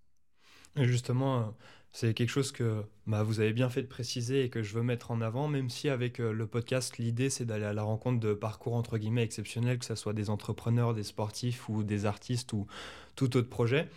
[0.76, 1.44] justement, euh,
[1.92, 4.84] c'est quelque chose que bah, vous avez bien fait de préciser et que je veux
[4.84, 8.20] mettre en avant, même si avec euh, le podcast, l'idée, c'est d'aller à la rencontre
[8.20, 12.54] de parcours, entre guillemets, exceptionnels, que ce soit des entrepreneurs, des sportifs ou des artistes
[12.54, 12.68] ou
[13.16, 13.90] tout autre projet.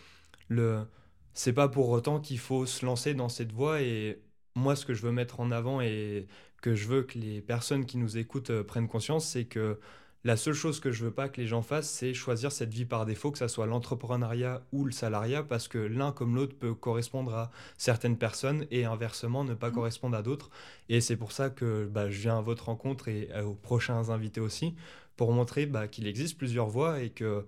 [0.49, 0.87] Le...
[1.35, 4.23] C'est pas pour autant qu'il faut se lancer dans cette voie et
[4.55, 6.27] moi, ce que je veux mettre en avant et
[6.61, 9.79] que je veux que les personnes qui nous écoutent euh, prennent conscience, c'est que
[10.23, 12.85] la seule chose que je veux pas que les gens fassent, c'est choisir cette vie
[12.85, 16.75] par défaut, que ce soit l'entrepreneuriat ou le salariat, parce que l'un comme l'autre peut
[16.75, 19.75] correspondre à certaines personnes et inversement ne pas mmh.
[19.75, 20.51] correspondre à d'autres.
[20.91, 24.43] Et c'est pour ça que bah, je viens à votre rencontre et aux prochains invités
[24.43, 24.75] aussi,
[25.17, 27.47] pour montrer bah, qu'il existe plusieurs voies et que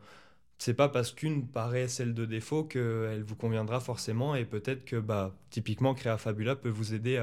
[0.64, 4.94] c'est pas parce qu'une paraît celle de défaut qu'elle vous conviendra forcément et peut-être que
[4.94, 7.16] bah, typiquement Créa Fabula peut vous aider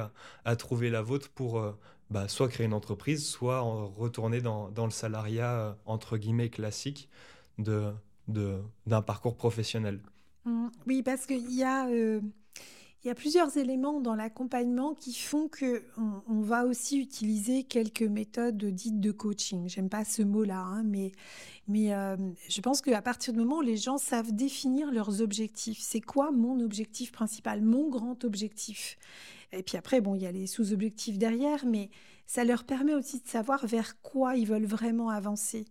[0.44, 1.72] à, trouver la vôtre pour euh,
[2.10, 7.08] bah, soit créer une entreprise, soit retourner dans, le salariat euh, entre guillemets classique
[7.60, 7.94] de,
[8.28, 10.02] d'un parcours professionnel.
[10.44, 10.68] Mmh.
[10.86, 11.88] Oui, parce qu'il y a...
[13.02, 15.84] Il y a plusieurs éléments dans l'accompagnement qui font que
[16.28, 19.70] on, va aussi utiliser quelques méthodes dites de coaching.
[19.70, 21.14] J'aime pas ce mot-là, hein, mais,
[21.70, 22.18] mais euh,
[22.50, 26.32] je pense qu'à partir du moment où les gens savent définir leurs objectifs, c'est quoi
[26.32, 28.98] mon objectif principal, mon grand objectif?
[29.54, 31.90] Et puis après, bon, il y a les sous-objectifs derrière, mais
[32.28, 35.64] ça leur permet aussi de savoir vers quoi ils veulent vraiment avancer.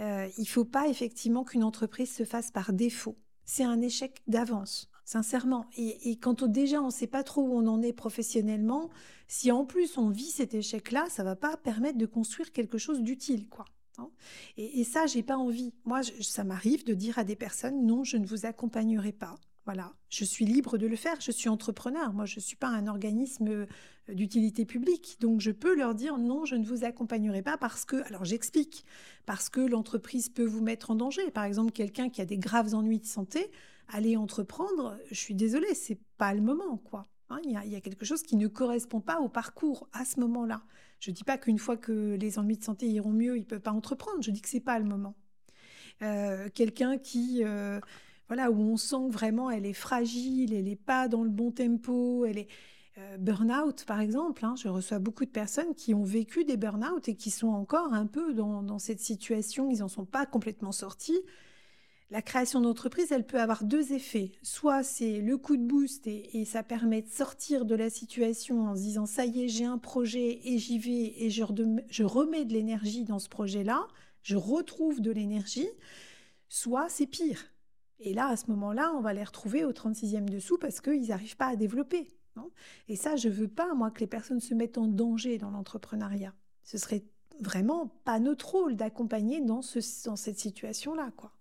[0.00, 3.16] Euh, il ne faut pas effectivement qu'une entreprise se fasse par défaut.
[3.44, 5.64] C'est un échec d'avance sincèrement.
[5.78, 8.90] Et, quand déjà on ne sait pas trop où on en est professionnellement,
[9.28, 13.00] si en plus on vit cet échec-là, ça va pas permettre de construire quelque chose
[13.00, 13.64] d'utile, quoi.
[13.98, 14.10] Hein.
[14.58, 15.72] Et, et, ça, j'ai pas envie.
[15.84, 19.36] Moi, ça m'arrive de dire à des personnes non, je ne vous accompagnerai pas.
[19.64, 21.20] Voilà, je suis libre de le faire.
[21.20, 22.12] Je suis entrepreneur.
[22.12, 23.66] Moi, je ne suis pas un organisme euh,
[24.08, 27.96] d'utilité publique, donc je peux leur dire non, je ne vous accompagnerai pas parce que,
[28.06, 28.84] alors j'explique,
[29.24, 31.30] parce que l'entreprise peut vous mettre en danger.
[31.32, 33.50] Par exemple, quelqu'un qui a des graves ennuis de santé,
[33.88, 37.08] aller entreprendre, je suis désolée, c'est pas le moment, quoi.
[37.28, 40.62] Hein, il, y a, quelque chose qui ne correspond pas au parcours à ce moment-là.
[41.00, 43.46] Je ne dis pas qu'une fois que les ennuis de santé iront mieux, il ne
[43.46, 44.22] peut pas entreprendre.
[44.22, 45.16] Je dis que c'est pas le moment.
[46.02, 47.80] Euh, quelqu'un qui, euh,
[48.28, 52.24] voilà, où on sent vraiment elle est fragile, elle n'est pas dans le bon tempo,
[52.26, 52.48] elle est
[52.98, 54.44] euh, burn-out par exemple.
[54.44, 54.54] Hein.
[54.62, 58.06] je reçois beaucoup de personnes qui ont vécu des burn-out et qui sont encore un
[58.06, 59.70] peu dans, dans cette situation.
[59.70, 61.20] Ils n'en sont pas complètement sortis
[62.10, 64.32] la création d'entreprise, elle peut avoir deux effets.
[64.42, 68.76] Soit c'est le coup de boost et, ça permet de sortir de la situation en
[68.76, 71.42] se disant ça y est, j'ai un projet et j'y vais et je,
[72.04, 73.88] remets de l'énergie dans ce projet-là,
[74.22, 75.68] je retrouve de l'énergie.
[76.48, 77.44] Soit c'est pire.
[77.98, 81.36] Et là, à ce moment-là, on va les retrouver au 36e dessous parce qu'ils n'arrivent
[81.36, 82.08] pas à développer.
[82.88, 86.34] et ça, je veux pas, moi, que les personnes se mettent en danger dans l'entrepreneuriat.
[86.62, 87.04] Ce serait
[87.40, 89.60] vraiment pas notre rôle d'accompagner dans,
[90.04, 91.35] dans cette situation-là, quoi.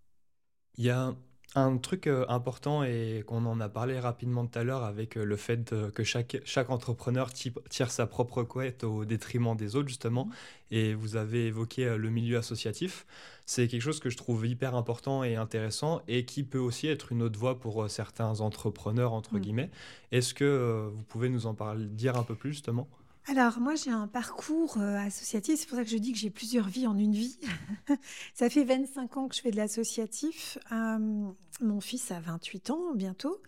[0.77, 1.15] Il y a
[1.57, 5.23] Un truc euh, important et qu'on en a parlé rapidement tout à l'heure avec euh,
[5.23, 10.29] le fait que chaque, chaque entrepreneur tire sa propre couette au détriment des autres, justement,
[10.69, 13.05] et vous avez évoqué euh, le milieu associatif,
[13.45, 17.13] c'est quelque chose que je trouve hyper important et intéressant et qui peut aussi être
[17.13, 19.39] une autre voie pour certains entrepreneurs, entre mmh.
[19.39, 19.71] guillemets.
[20.11, 22.89] Est-ce que vous pouvez nous en parler, dire un peu plus, justement?
[23.27, 25.59] Alors, moi, j'ai un parcours euh, associatif.
[25.59, 27.39] C'est pour ça que je dis que j'ai plusieurs vies en une vie.
[28.35, 30.59] ça fait 25 ans que je fais de l'associatif.
[30.71, 31.27] Euh,
[31.59, 33.41] mon fils a 28 ans bientôt.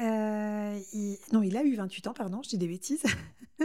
[0.00, 0.78] Euh,
[1.32, 3.02] non, il a eu 28 ans, pardon, je dis des bêtises.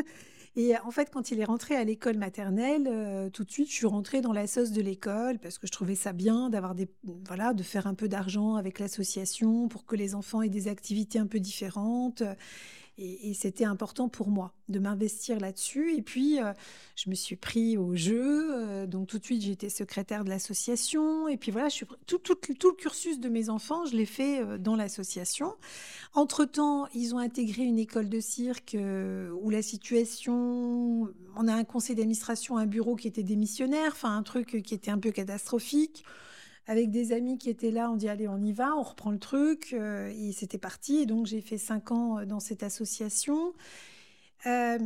[0.57, 3.87] Et en fait, quand il est rentré à l'école maternelle, tout de suite, je suis
[3.87, 6.87] rentrée dans la sauce de l'école parce que je trouvais ça bien d'avoir des,
[7.27, 11.19] voilà, de faire un peu d'argent avec l'association pour que les enfants aient des activités
[11.19, 12.23] un peu différentes.
[12.97, 15.95] Et, c'était important pour moi de m'investir là-dessus.
[15.97, 16.53] Et puis, euh,
[16.95, 18.53] je me suis pris au jeu.
[18.53, 21.27] Euh, donc, tout de suite, j'étais secrétaire de l'association.
[21.27, 21.67] Et puis, voilà,
[22.07, 25.55] tout, tout, le cursus de mes enfants, je l'ai fait euh, dans l'association.
[26.13, 31.09] Entre-temps, ils ont intégré une école de cirque où la situation...
[31.37, 34.91] On a un conseil d'administration, un bureau qui était démissionnaire, enfin, un truc qui était
[34.91, 36.05] un peu catastrophique
[36.67, 39.19] avec des amis qui étaient là, on dit allez, on y va, on reprend le
[39.19, 39.73] truc.
[39.73, 40.97] Euh, et c'était parti.
[40.97, 43.53] Et donc j'ai fait cinq ans euh, dans cette association.
[44.47, 44.77] Euh,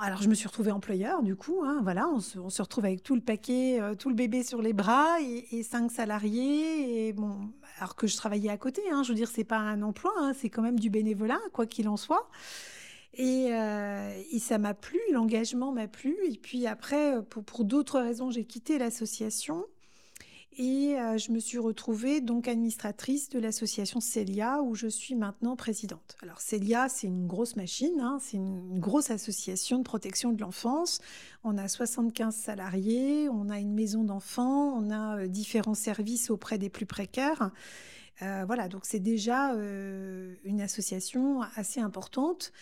[0.00, 1.62] alors je me suis retrouvée employeur du coup.
[1.64, 5.18] Hein, voilà, on se, retrouve avec tout le paquet, tout le bébé sur les bras
[5.20, 7.08] et, cinq salariés.
[7.08, 7.36] Et bon,
[7.78, 8.82] alors que je travaillais à côté.
[8.90, 11.66] Hein, je veux dire, c'est pas un emploi, hein, c'est quand même du bénévolat, quoi
[11.66, 12.28] qu'il en soit.
[13.16, 13.50] Et,
[14.40, 16.16] ça m'a plu, l'engagement m'a plu.
[16.28, 19.64] Et puis après, pour d'autres raisons, j'ai quitté l'association.
[20.56, 25.56] Et euh, je me suis retrouvée donc administratrice de l'association Celia où je suis maintenant
[25.56, 26.16] présidente.
[26.22, 31.00] Alors Celia, c'est une grosse machine, hein, c'est une, grosse association de protection de l'enfance.
[31.42, 36.56] On a 75 salariés, on a une maison d'enfants, on a euh, différents services auprès
[36.56, 37.50] des plus précaires.
[38.22, 39.54] Euh, voilà, donc c'est déjà
[40.44, 42.52] une association assez importante.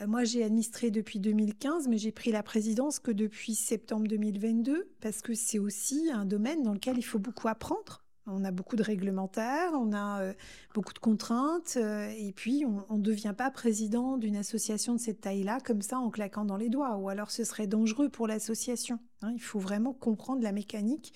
[0.00, 4.90] Euh, moi, j'ai administré depuis 2015, mais j'ai pris la présidence que depuis septembre 2022,
[5.00, 8.04] parce que c'est aussi un domaine dans lequel il faut beaucoup apprendre.
[8.30, 10.32] On a beaucoup de réglementaires, on a euh,
[10.74, 15.22] beaucoup de contraintes, euh, et puis on ne devient pas président d'une association de cette
[15.22, 18.98] taille-là comme ça en claquant dans les doigts, ou alors ce serait dangereux pour l'association.
[19.22, 19.32] Hein.
[19.34, 21.14] il faut vraiment comprendre la mécanique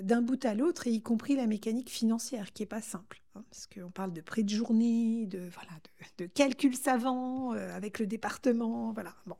[0.00, 3.22] d'un bout à l'autre, et y compris la mécanique financière, qui n'est pas simple.
[3.34, 5.70] Hein, parce qu'on parle de prix de journée, de, voilà,
[6.18, 8.92] de, calculs savants euh, avec le département.
[8.92, 9.36] Voilà, bon.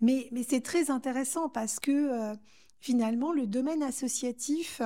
[0.00, 2.34] Mais, mais c'est très intéressant parce que euh,
[2.80, 4.82] finalement, le domaine associatif,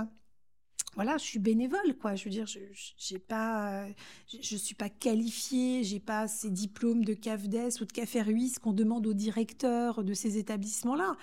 [0.94, 2.14] voilà, je suis bénévole, quoi.
[2.14, 2.58] Je veux dire, je
[2.96, 3.86] j'ai pas,
[4.28, 9.06] je, suis pas qualifiée, j'ai pas ces diplômes de CAFDES ou de CAFERUIS qu'on demande
[9.06, 11.16] aux directeurs de ces établissements-là.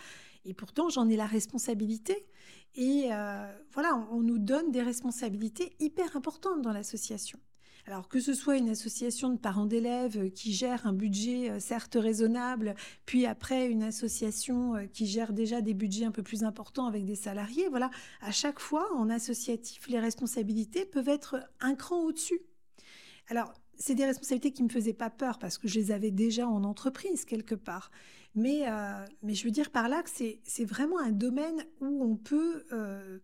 [0.46, 2.28] Et pourtant, j'en ai la responsabilité.
[2.76, 7.40] Et euh, voilà, on, nous donne des responsabilités hyper importantes dans l'association.
[7.86, 11.98] Alors que ce soit une association de parents d'élèves qui gère un budget euh, certes
[12.00, 16.88] raisonnable, puis après une association euh, qui gère déjà des budgets un peu plus importants
[16.88, 22.04] avec des salariés, voilà, à chaque fois en associatif, les responsabilités peuvent être un cran
[22.04, 22.40] au-dessus.
[23.28, 26.12] Alors, c'est des responsabilités qui ne me faisaient pas peur parce que je les avais
[26.12, 27.92] déjà en entreprise quelque part.
[28.36, 32.15] Mais, euh, mais je veux dire par là que c'est vraiment un domaine où on
[32.15, 33.19] peut euh,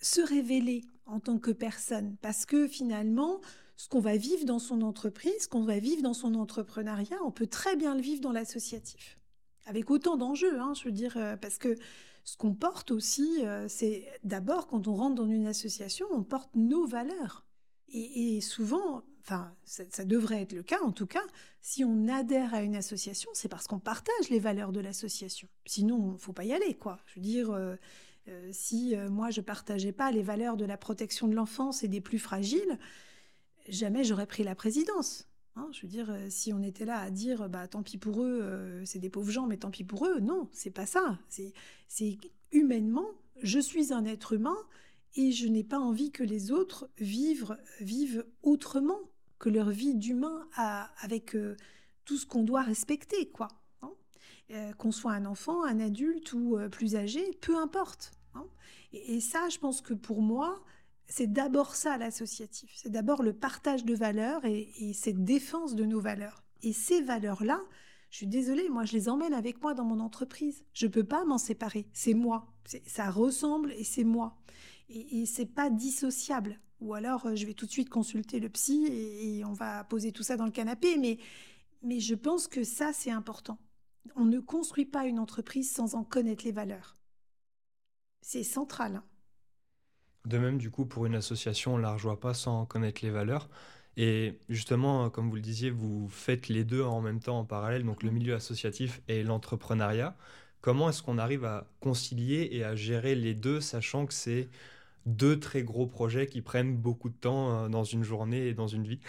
[0.00, 2.16] se révéler en tant que personne.
[2.20, 3.40] Parce que finalement,
[3.76, 7.30] ce qu'on va vivre dans son entreprise, ce qu'on va vivre dans son entrepreneuriat, on
[7.30, 9.18] peut très bien le vivre dans l'associatif.
[9.66, 11.76] Avec autant d'enjeux, hein, je veux dire, euh, parce que
[12.24, 16.84] ce qu'on porte aussi, c'est d'abord quand on rentre dans une association, on porte nos
[16.84, 17.46] valeurs.
[17.88, 21.24] Et, et souvent, enfin, ça, devrait être le cas en tout cas,
[21.60, 25.48] si on adhère à une association, c'est parce qu'on partage les valeurs de l'association.
[25.64, 27.00] Sinon, faut pas y aller, quoi.
[27.06, 27.74] Je veux dire, euh,
[28.28, 31.88] euh, si euh, moi je partageais pas les valeurs de la protection de l'enfance et
[31.88, 32.78] des plus fragiles,
[33.68, 35.26] jamais j'aurais pris la présidence.
[35.56, 35.68] Hein.
[35.72, 38.98] je veux dire, si on était là à dire, bah tant pis pour eux, c'est
[38.98, 41.18] des pauvres gens, mais tant pis pour eux, non, c'est pas ça.
[41.88, 42.18] C'est
[42.52, 43.08] humainement,
[43.42, 44.58] je suis un être humain
[45.16, 49.00] et je n'ai pas envie que les autres vivent, vivent autrement
[49.38, 50.48] que leur vie d'humain
[51.00, 51.56] avec euh,
[52.04, 53.48] tout ce qu'on doit respecter, quoi.
[53.82, 53.92] Hein.
[54.52, 58.12] Euh, qu'on soit un enfant, un adulte ou euh, plus âgé, peu importe.
[58.34, 58.46] Hein.
[58.92, 60.62] et, ça, je pense que pour moi,
[61.08, 62.72] c'est d'abord ça l'associatif.
[62.74, 66.42] C'est d'abord le partage de valeurs et, et, cette défense de nos valeurs.
[66.62, 67.60] Et ces valeurs-là,
[68.10, 70.64] je suis désolée, moi je les emmène avec moi dans mon entreprise.
[70.72, 71.88] Je ne peux pas m'en séparer.
[71.92, 72.52] C'est moi.
[72.86, 74.38] Ça ressemble et c'est moi.
[74.88, 76.58] Et, et c'est pas dissociable.
[76.80, 80.12] Ou alors, euh, je vais tout de suite consulter le psy et, on va poser
[80.12, 80.96] tout ça dans le canapé.
[80.98, 81.18] Mais,
[81.82, 83.58] mais je pense que ça, c'est important.
[84.14, 86.96] On ne construit pas une entreprise sans en connaître les valeurs.
[88.20, 88.96] C'est central.
[88.96, 89.04] Hein.
[90.26, 93.10] De même, du coup, pour une association, on ne la rejoint pas sans connaître les
[93.10, 93.48] valeurs.
[93.96, 97.84] Et justement, comme vous le disiez, vous faites les deux en même temps, en parallèle,
[97.84, 100.16] donc le milieu associatif et l'entrepreneuriat.
[100.60, 104.48] Comment est-ce qu'on arrive à concilier et à gérer les deux, sachant que c'est
[105.06, 108.68] deux très gros projets qui prennent beaucoup de temps euh, dans une journée et dans
[108.68, 109.00] une vie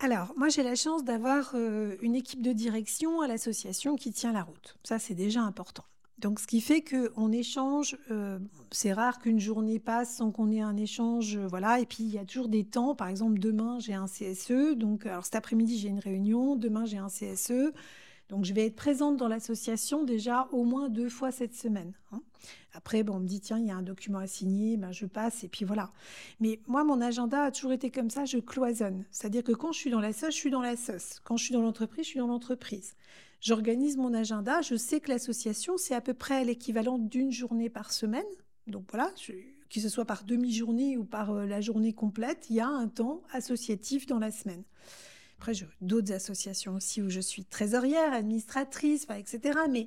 [0.00, 4.32] alors, moi, j'ai la chance d'avoir euh, une équipe de direction à l'association qui tient
[4.32, 4.76] la route.
[4.84, 5.82] Ça, c'est déjà important.
[6.18, 7.96] Donc, ce qui fait qu'on échange.
[8.12, 8.38] Euh,
[8.70, 11.80] c'est rare qu'une journée passe sans qu'on ait un échange, voilà.
[11.80, 12.94] Et puis, il y a toujours des temps.
[12.94, 14.76] Par exemple, demain, j'ai un CSE.
[14.76, 16.54] Donc, alors cet après-midi, j'ai une réunion.
[16.54, 17.72] Demain, j'ai un CSE.
[18.28, 21.92] Donc, je vais être présente dans l'association déjà au moins deux fois cette semaine.
[22.12, 22.20] Hein.
[22.72, 25.06] Après, bon, on me dit, tiens, il y a un document à signer, ben, je
[25.06, 25.90] passe, et puis voilà.
[26.38, 29.04] Mais moi, mon agenda a toujours été comme ça, je cloisonne.
[29.10, 31.20] C'est-à-dire que quand je suis dans la sauce, je suis dans la sauce.
[31.24, 32.94] Quand je suis dans l'entreprise, je suis dans l'entreprise.
[33.40, 37.92] J'organise mon agenda, je sais que l'association, c'est à peu près l'équivalent d'une journée par
[37.92, 38.26] semaine.
[38.66, 39.12] Donc voilà,
[39.70, 42.88] que ce soit par demi-journée ou par euh, la journée complète, il y a un
[42.88, 44.64] temps associatif dans la semaine.
[45.38, 49.60] Après, j'ai d'autres associations aussi où je suis trésorière, administratrice, etc.
[49.70, 49.86] Mais,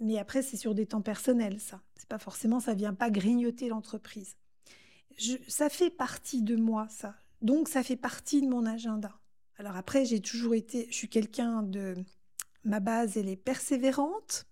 [0.00, 1.80] mais après, c'est sur des temps personnels, ça.
[1.96, 4.36] C'est pas forcément, ça vient pas grignoter l'entreprise.
[5.46, 7.14] ça fait partie de moi, ça.
[7.42, 9.12] Donc, ça fait partie de mon agenda.
[9.58, 11.94] Alors après, j'ai toujours été, je suis quelqu'un de,
[12.64, 14.46] ma base, elle est persévérante.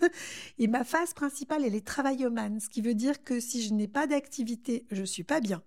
[0.58, 3.88] et ma phase principale, elle est travaillomane, ce qui veut dire que si je n'ai
[3.88, 5.62] pas d'activité, je suis pas bien.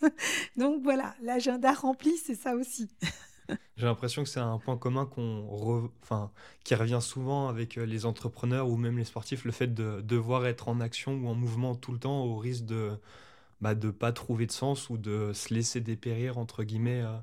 [0.56, 2.88] Donc voilà, l'agenda rempli, c'est ça aussi.
[3.76, 6.30] J'ai l'impression que c'est un point commun qu'on enfin,
[6.64, 10.46] qui revient souvent avec euh, les entrepreneurs ou même les sportifs, le fait de devoir
[10.46, 12.90] être en action ou en mouvement tout le temps au risque de
[13.60, 17.02] ne bah, pas trouver de sens ou de se laisser dépérir, entre guillemets.
[17.02, 17.16] Euh.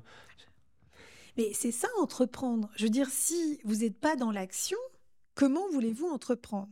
[1.36, 2.70] Mais c'est ça, entreprendre.
[2.76, 4.78] Je veux dire, si vous n'êtes pas dans l'action,
[5.34, 6.68] comment voulez-vous entreprendre?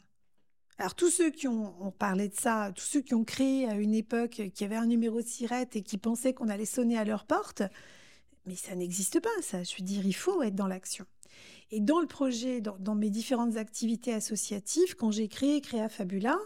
[0.79, 3.75] Alors tous ceux qui ont, on parlait de ça, tous ceux qui ont créé à
[3.75, 7.05] une époque, qui avaient un numéro de sirette et qui pensaient qu'on allait sonner à
[7.05, 7.63] leur porte,
[8.49, 9.63] mais ça n'existe pas, ça.
[9.63, 11.05] Je veux dire, il faut être dans l'action.
[11.71, 16.39] Et dans le projet, dans, mes différentes activités associatives, quand j'ai créé Créa Fabula,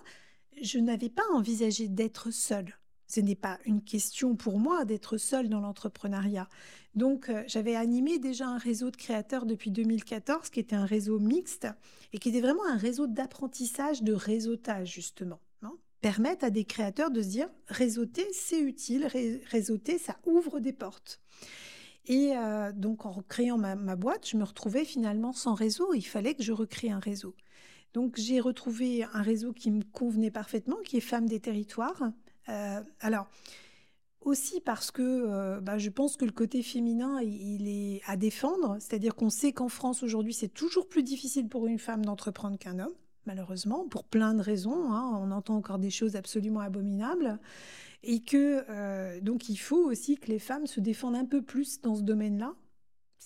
[0.61, 2.77] je n'avais pas envisagé d'être seule.
[3.07, 6.49] Ce n'est pas une question pour moi d'être seule dans l'entrepreneuriat.
[6.95, 11.19] Donc, euh, j'avais animé déjà un réseau de créateurs depuis 2014, qui était un réseau
[11.19, 11.69] mixte
[12.13, 15.41] et qui était vraiment un réseau d'apprentissage, de réseautage, justement.
[15.63, 15.73] Hein.
[16.01, 19.07] Permettre à des créateurs de se dire réseauter, c'est utile,
[19.47, 21.21] réseauter, ça ouvre des portes.
[22.07, 25.95] Et euh, donc, en créant ma, boîte, je me retrouvais finalement sans réseau.
[25.95, 27.35] Il fallait que je recrée un réseau.
[27.95, 32.03] Donc, j'ai retrouvé un réseau qui me convenait parfaitement, qui est Femmes des Territoires.
[32.49, 33.29] Euh, alors,
[34.21, 38.77] aussi parce que euh, bah, je pense que le côté féminin, il est à défendre.
[38.81, 42.79] C'est-à-dire qu'on sait qu'en France, aujourd'hui, c'est toujours plus difficile pour une femme d'entreprendre qu'un
[42.79, 42.95] homme,
[43.27, 44.93] malheureusement, pour plein de raisons.
[44.93, 45.19] Hein.
[45.21, 47.39] On entend encore des choses absolument abominables
[48.03, 51.81] et que euh, donc il faut aussi que les femmes se défendent un peu plus
[51.81, 52.55] dans ce domaine-là.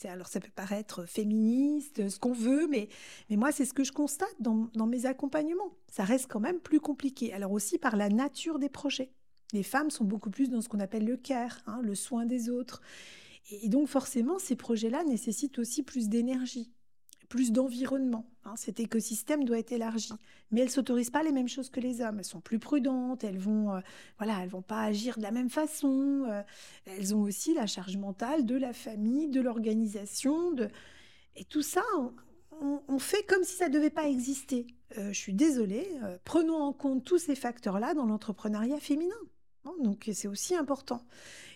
[0.04, 2.88] Alors ça peut paraître féministe, ce qu'on veut, mais,
[3.30, 5.72] mais moi c'est ce que je constate dans, dans, mes accompagnements.
[5.90, 7.32] Ça reste quand même plus compliqué.
[7.32, 9.10] Alors aussi par la nature des projets.
[9.52, 12.50] Les femmes sont beaucoup plus dans ce qu'on appelle le care, hein, le soin des
[12.50, 12.82] autres.
[13.50, 16.70] Et donc forcément ces projets-là nécessitent aussi plus d'énergie
[17.26, 18.26] plus d'environnement.
[18.44, 20.12] Hein, cet écosystème doit être élargi.
[20.50, 22.18] Mais elles s'autorisent pas les mêmes choses que les hommes.
[22.18, 23.24] Elles sont plus prudentes.
[23.24, 23.80] Elles vont, euh,
[24.18, 26.24] voilà, elles vont pas agir de la même façon.
[26.28, 26.42] Euh,
[26.86, 30.68] elles ont aussi la charge mentale de la famille, de l'organisation, de
[31.34, 31.82] et tout ça.
[32.62, 34.66] On, fait comme si ça devait pas exister.
[34.96, 35.86] Euh, je suis désolée.
[36.24, 39.14] prenons en compte tous ces facteurs-là dans l'entrepreneuriat féminin.
[39.66, 41.02] Hein, donc c'est aussi important.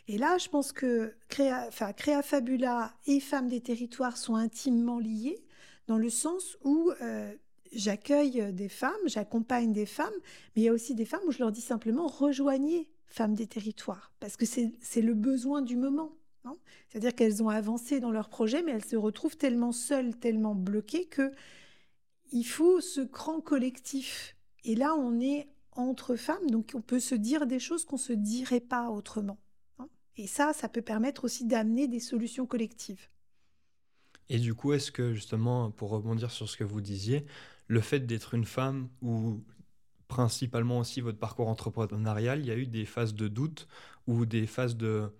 [0.09, 5.43] Et là, je pense que Créa, Créa Fabula et Femmes des territoires sont intimement liées
[5.91, 7.35] dans le sens où euh,
[7.73, 10.15] j'accueille des femmes, j'accompagne des femmes,
[10.55, 13.49] mais il y a aussi des femmes où je leur dis simplement rejoignez Femmes des
[13.49, 16.13] territoires, parce que c'est le besoin du moment.
[16.89, 21.07] C'est-à-dire qu'elles ont avancé dans leur projet, mais elles se retrouvent tellement seules, tellement bloquées
[21.07, 21.33] que
[22.31, 24.37] il faut ce cran collectif.
[24.63, 28.01] Et là, on est entre femmes, donc on peut se dire des choses qu'on ne
[28.01, 29.39] se dirait pas autrement.
[30.17, 33.09] Et ça, ça peut permettre aussi d'amener des solutions collectives.
[34.31, 37.27] Et du coup, est-ce que justement, pour rebondir sur ce que vous disiez,
[37.67, 39.43] le fait d'être une femme ou
[40.07, 43.67] principalement aussi votre parcours entrepreneurial, il y a eu des phases de doute
[44.07, 45.11] ou des phases de...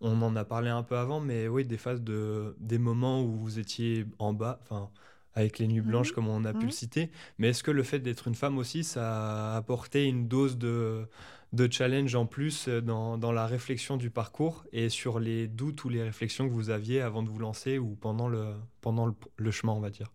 [0.00, 2.56] On en a parlé un peu avant, mais oui, des phases de...
[2.58, 4.90] des moments où vous étiez en bas, enfin,
[5.34, 6.14] avec les nuits blanches, mmh.
[6.14, 6.70] comme on a pu le mmh.
[6.72, 7.10] citer.
[7.38, 11.08] Mais est-ce que le fait d'être une femme aussi, ça a apporté une dose de,
[11.56, 15.84] de challenge en plus euh, dans, dans, la réflexion du parcours et sur les doutes
[15.84, 19.50] ou les réflexions que vous aviez avant de vous lancer ou pendant le, pendant le,
[19.50, 20.12] chemin, on va dire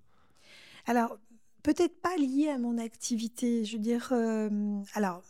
[0.86, 1.18] Alors,
[1.64, 3.66] peut-être pas lié à mon activité.
[3.66, 4.50] Je veux dire, euh,
[4.94, 5.24] alors,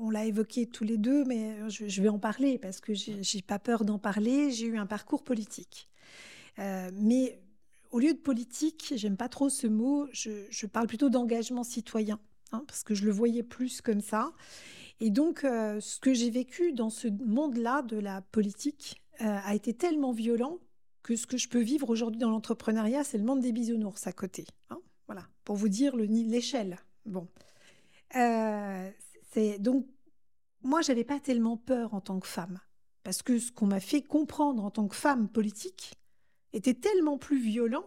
[0.00, 3.58] on l'a évoqué tous les deux, mais je, vais en parler parce que j'ai pas
[3.58, 4.50] peur d'en parler.
[4.50, 5.88] J'ai eu un parcours politique.
[6.58, 7.38] Euh, mais
[7.90, 12.18] au lieu de politique, j'aime pas trop ce mot, je, parle plutôt d'engagement citoyen,
[12.52, 14.32] hein, parce que je le voyais plus comme ça.
[15.00, 19.54] Et donc, euh, ce que j'ai vécu dans ce monde-là de la politique euh, a
[19.54, 20.58] été tellement violent
[21.02, 24.12] que ce que je peux vivre aujourd'hui dans l'entrepreneuriat, c'est le monde des bisounours à
[24.12, 24.46] côté.
[24.70, 24.78] Hein.
[25.06, 26.78] voilà, pour vous dire l'échelle.
[27.04, 27.26] Bon.
[28.12, 29.86] c'est donc
[30.64, 32.60] moi, j'avais pas tellement peur en tant que femme,
[33.02, 35.94] parce que ce qu'on m'a fait comprendre en tant que femme politique
[36.52, 37.84] était tellement plus violent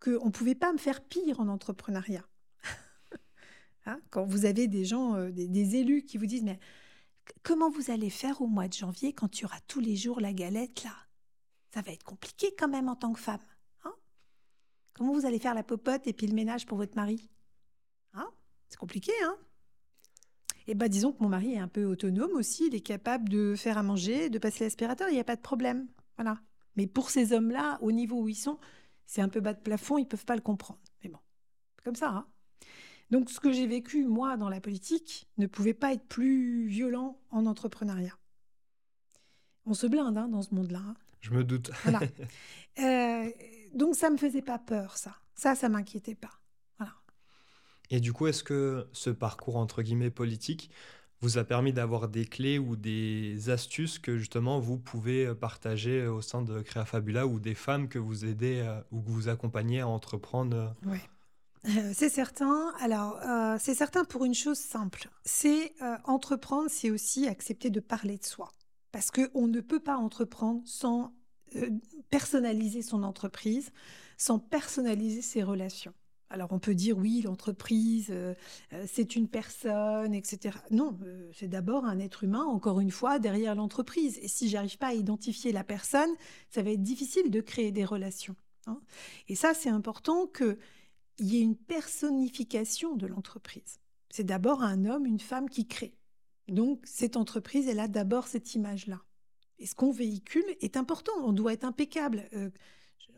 [0.00, 2.24] qu'on ne pouvait pas me faire pire en entrepreneuriat.
[3.86, 6.58] Hein Quand vous avez des gens, euh, des, élus qui vous disent, mais
[7.42, 10.32] comment vous allez faire au mois de janvier quand tu auras tous les jours la
[10.32, 10.94] galette là?
[11.72, 13.40] Ça va être compliqué quand même en tant que femme.
[13.84, 13.94] Hein?
[14.92, 17.30] Comment vous allez faire la popote et puis le ménage pour votre mari?
[18.14, 18.28] Hein?
[18.68, 19.36] C'est compliqué, hein?
[20.66, 23.54] Et bah, disons que mon mari est un peu autonome aussi, il est capable de
[23.56, 25.88] faire à manger, de passer l'aspirateur, il n'y a pas de problème.
[26.16, 26.40] Voilà.
[26.76, 28.58] Mais pour ces hommes-là, au niveau où ils sont,
[29.06, 30.80] c'est un peu bas de plafond, ils ne peuvent pas le comprendre.
[31.02, 31.18] Mais bon,
[31.82, 32.10] comme ça.
[32.10, 32.26] Hein.
[33.10, 37.20] Donc ce que j'ai vécu, moi, dans la politique, ne pouvait pas être plus violent
[37.30, 38.16] en entrepreneuriat.
[39.66, 40.80] On se blinde hein, dans ce monde-là.
[40.80, 40.94] Hein.
[41.20, 41.70] Je me doute.
[41.84, 42.00] Voilà.
[42.78, 43.28] Euh,
[43.74, 45.16] donc ça ne me faisait pas peur, ça.
[45.34, 46.40] Ça, ça m'inquiétait pas.
[47.90, 50.70] Et du coup, est-ce que ce parcours entre guillemets politique
[51.20, 56.06] vous a permis d'avoir des clés ou des astuces que justement vous pouvez euh, partager
[56.06, 59.28] au sein de Créa Fabula ou des femmes que vous aidez euh, ou que vous
[59.28, 60.74] accompagnez à entreprendre
[61.66, 61.92] euh?
[61.94, 62.72] C'est certain.
[62.80, 63.18] Alors,
[63.58, 65.08] c'est certain pour une chose simple.
[65.24, 68.50] C'est entreprendre, c'est aussi accepter de parler de soi.
[68.92, 71.12] Parce qu'on ne peut pas entreprendre sans
[72.10, 73.70] personnaliser son entreprise,
[74.16, 75.94] sans personnaliser ses relations.
[76.30, 78.34] Alors on peut dire oui, l'entreprise, euh,
[78.72, 80.56] euh, c'est une personne, etc.
[80.70, 84.18] Non, euh, c'est d'abord un être humain, encore une fois, derrière l'entreprise.
[84.22, 86.10] Et si j'arrive pas à identifier la personne,
[86.48, 88.36] ça va être difficile de créer des relations.
[88.68, 88.80] Hein.
[89.28, 90.28] Et ça, c'est important
[91.20, 93.78] qu'il y ait une personnification de l'entreprise.
[94.08, 95.94] C'est d'abord un homme, une femme qui crée.
[96.48, 99.02] Donc cette entreprise, elle a d'abord cette image-là.
[99.58, 102.24] Et ce qu'on véhicule est important, on doit être impeccable.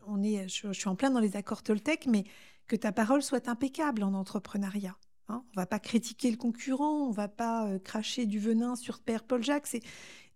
[0.08, 2.24] on est, je, suis en plein dans les accords Toltec, mais
[2.66, 4.96] que ta parole soit impeccable en entrepreneuriat.
[5.28, 5.44] Hein.
[5.54, 9.22] on va pas critiquer le concurrent, on va pas euh, cracher du venin sur Père
[9.22, 9.68] Paul Jacques.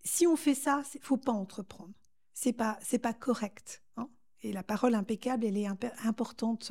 [0.04, 1.92] Si on fait ça, il faut pas entreprendre.
[2.32, 3.82] C'est pas pas correct.
[3.96, 4.08] Hein.
[4.42, 5.66] et la parole impeccable, elle est
[6.04, 6.70] importante.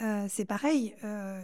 [0.00, 0.94] Euh, c'est pareil.
[1.04, 1.40] Euh,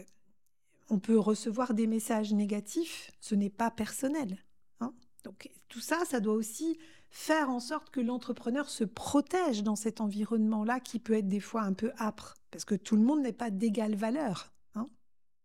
[0.88, 4.38] on peut recevoir des messages négatifs, ce n'est pas personnel.
[4.80, 4.92] Hein.
[5.24, 6.78] Donc tout ça, ça doit aussi
[7.10, 11.62] faire en sorte que l'entrepreneur se protège dans cet environnement-là qui peut être des fois
[11.62, 14.88] un peu âpre, parce que tout le monde n'est pas d'égale valeur hein,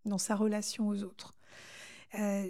[0.05, 1.35] dans sa relation aux autres.
[2.15, 2.47] Euh,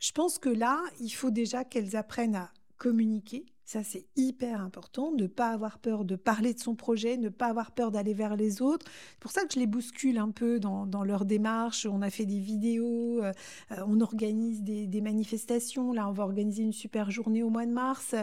[0.00, 5.12] je pense que là, il faut déjà qu'elles apprennent à communiquer, ça, c'est hyper important,
[5.12, 8.34] ne pas avoir peur de parler de son projet, ne pas avoir peur d'aller vers
[8.34, 8.86] les autres.
[9.10, 11.84] C'est pour ça que je les bouscule un peu dans, leur démarche.
[11.84, 13.30] On a fait des vidéos, euh,
[13.72, 15.92] euh, on organise des, des, manifestations.
[15.92, 18.14] Là, on va organiser une super journée au mois de mars.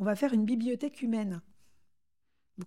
[0.00, 1.40] On va faire une bibliothèque humaine.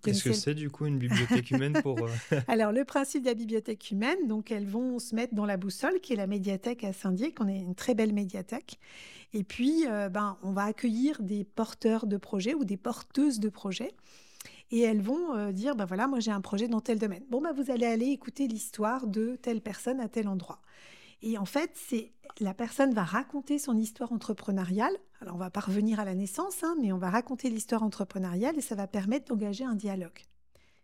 [0.02, 2.10] Qu'est-ce que c'est du coup une bibliothèque humaine pour euh,
[2.48, 6.00] Alors le principe de la bibliothèque humaine, donc elles vont se mettre dans la boussole
[6.00, 8.78] qui est la médiathèque à Saint-Dié, qu'on est une très belle médiathèque.
[9.32, 13.48] Et puis euh, ben on va accueillir des porteurs de projets ou des porteuses de
[13.48, 13.92] projets.
[14.70, 17.22] Et elles vont euh, dire, ben voilà, moi j'ai un projet dans tel domaine.
[17.30, 20.60] Bon, ben vous allez aller écouter l'histoire de telle personne à tel endroit.
[21.22, 24.92] Et en fait, c'est la personne va raconter son histoire entrepreneuriale.
[25.24, 28.58] Alors, on va pas revenir à la naissance, hein, mais on va raconter l'histoire entrepreneuriale
[28.58, 30.18] et ça va permettre d'engager un dialogue.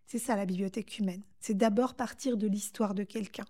[0.07, 1.21] C'est ça la bibliothèque humaine.
[1.41, 3.45] C'est d'abord partir de l'histoire de quelqu'un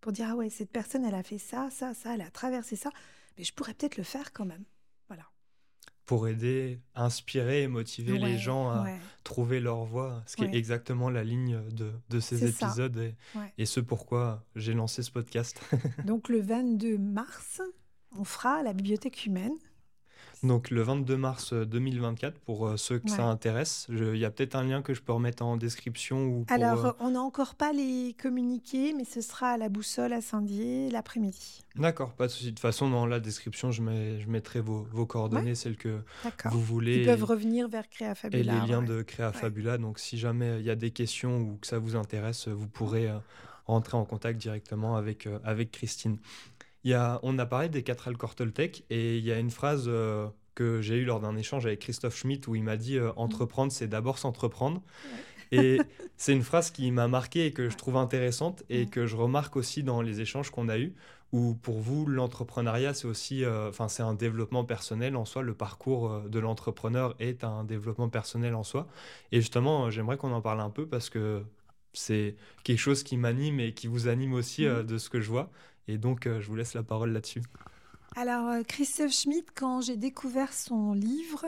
[0.00, 2.76] pour dire ah ouais cette personne elle a fait ça, ça, ça, elle a traversé
[2.76, 2.88] ça,
[3.36, 4.64] mais je pourrais peut-être le faire quand même.
[6.06, 8.86] Pour aider, inspirer et motiver les gens à
[9.24, 13.14] trouver leur voie, ce qui est exactement la ligne de, de ces épisodes et,
[13.56, 15.60] et, ce pourquoi j'ai lancé ce podcast.
[16.04, 17.62] Donc le 22 mars,
[18.18, 19.54] on fera la bibliothèque humaine
[20.42, 24.30] donc le 22 mars 2024, euh, pour euh, ceux que ça intéresse, il y a
[24.30, 26.24] peut-être un lien que je peux remettre en description.
[26.24, 30.12] Ou Alors, euh, on n'a encore pas les communiqués, mais ce sera à la boussole
[30.12, 31.62] à Saint-Dié l'après-midi.
[31.76, 32.46] D'accord, pas de souci.
[32.46, 36.00] De toute façon, dans la description, je, mets, je mettrai vos, vos coordonnées, celles que
[36.46, 36.98] vous voulez.
[36.98, 38.40] Ils peuvent revenir vers Créa Fabula.
[38.40, 39.78] Et les liens de Créa Fabula.
[39.78, 43.08] Donc, si jamais il y a des questions ou que ça vous intéresse, vous pourrez
[43.66, 46.18] rentrer en contact directement avec, avec Christine.
[46.84, 49.50] Il y a, on a parlé des quatre accords Toltec et il y a une
[49.50, 52.98] phrase euh, que j'ai eue lors d'un échange avec Christophe Schmitt où il m'a dit
[52.98, 54.82] euh, entreprendre, c'est d'abord s'entreprendre.
[55.52, 55.78] Et
[56.16, 59.56] c'est une phrase qui m'a marqué et que je trouve intéressante et que je remarque
[59.56, 60.94] aussi dans les échanges qu'on a eus,
[61.30, 65.42] où pour vous, l'entrepreneuriat, c'est aussi, euh, c'est un développement personnel en soi.
[65.42, 68.88] Le parcours de l'entrepreneur est un développement personnel en soi.
[69.30, 71.42] Et justement, j'aimerais qu'on en parle un peu parce que
[71.92, 75.28] c'est quelque chose qui m'anime et qui vous anime aussi euh, de ce que je
[75.28, 75.50] vois.
[75.88, 77.42] Et donc, je vous laisse la parole là-dessus.
[78.16, 81.44] Alors, Christophe Schmitt, quand j'ai découvert son livre,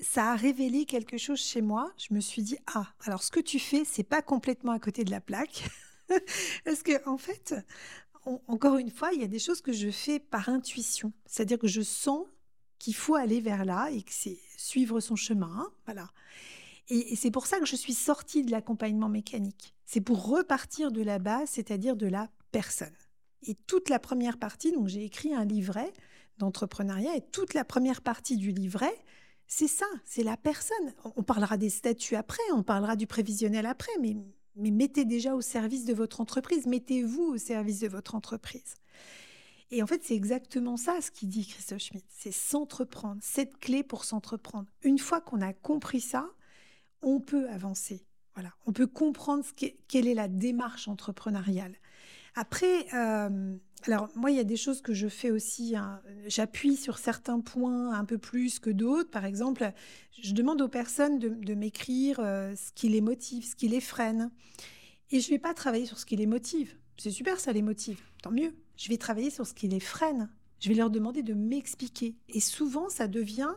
[0.00, 1.92] ça a révélé quelque chose chez moi.
[1.96, 5.04] Je me suis dit, ah, alors ce que tu fais, c'est pas complètement à côté
[5.04, 5.68] de la plaque.
[6.64, 7.54] Parce que, en fait,
[8.46, 11.12] encore une fois, il y a des choses que je fais par intuition.
[11.26, 12.26] C'est-à-dire que je sens
[12.78, 15.68] qu'il faut aller vers là et que c'est suivre son chemin.
[15.86, 16.08] Voilà.
[16.88, 19.74] Et, c'est pour ça que je suis sortie de l'accompagnement mécanique.
[19.84, 22.28] C'est pour repartir de la base, c'est-à-dire de la
[23.42, 25.92] Et toute la première partie, donc j'ai écrit un livret
[26.38, 28.94] d'entrepreneuriat, et toute la première partie du livret,
[29.46, 30.94] c'est ça, c'est la personne.
[31.16, 34.16] On parlera des statuts après, on parlera du prévisionnel après, mais
[34.56, 38.74] mettez déjà au service de votre entreprise, mettez-vous au service de votre entreprise.
[39.70, 43.82] Et en fait, c'est exactement ça ce qu'il dit Christophe Schmitt, c'est s'entreprendre, cette clé
[43.82, 44.68] pour s'entreprendre.
[44.82, 46.28] Une fois qu'on a compris ça,
[47.02, 48.06] on peut avancer.
[48.34, 49.44] Voilà, on peut comprendre
[49.88, 51.76] quelle est la démarche entrepreneuriale.
[52.36, 53.56] Après, euh,
[53.86, 55.74] alors moi, il y a des choses que je fais aussi.
[55.74, 56.02] Hein.
[56.26, 59.10] J'appuie sur certains points un peu plus que d'autres.
[59.10, 59.72] Par exemple,
[60.22, 64.30] je demande aux personnes de, m'écrire euh, ce qui les motive, ce qui les freine.
[65.10, 66.76] Et je ne vais pas travailler sur ce qui les motive.
[66.98, 68.00] C'est super, ça les motive.
[68.22, 68.54] Tant mieux.
[68.76, 70.28] Je vais travailler sur ce qui les freine.
[70.60, 72.16] Je vais leur demander de m'expliquer.
[72.28, 73.54] Et souvent, ça devient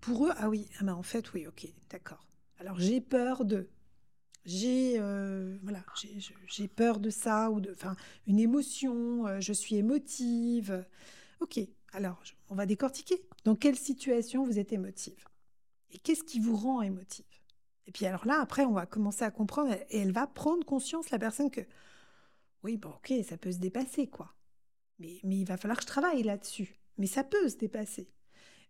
[0.00, 2.26] pour eux, ah oui, ah ben en fait, oui, ok, d'accord.
[2.58, 3.68] Alors j'ai peur de
[4.44, 5.84] j'ai euh, voilà,
[6.46, 10.86] j'ai peur de ça ou de, enfin, une émotion, euh, je suis émotive.
[11.40, 11.60] Ok,
[11.92, 13.22] alors on va décortiquer.
[13.44, 15.24] Dans quelle situation vous êtes émotive?
[15.90, 17.24] Et qu'est-ce qui vous rend émotive?
[17.86, 21.10] Et puis alors là, après, on va commencer à comprendre et elle va prendre conscience,
[21.10, 21.60] la personne, que
[22.64, 24.34] oui, bon, ok, ça peut se dépasser, quoi.
[24.98, 26.80] Mais, mais il va falloir que je travaille là-dessus.
[26.96, 28.10] Mais ça peut se dépasser.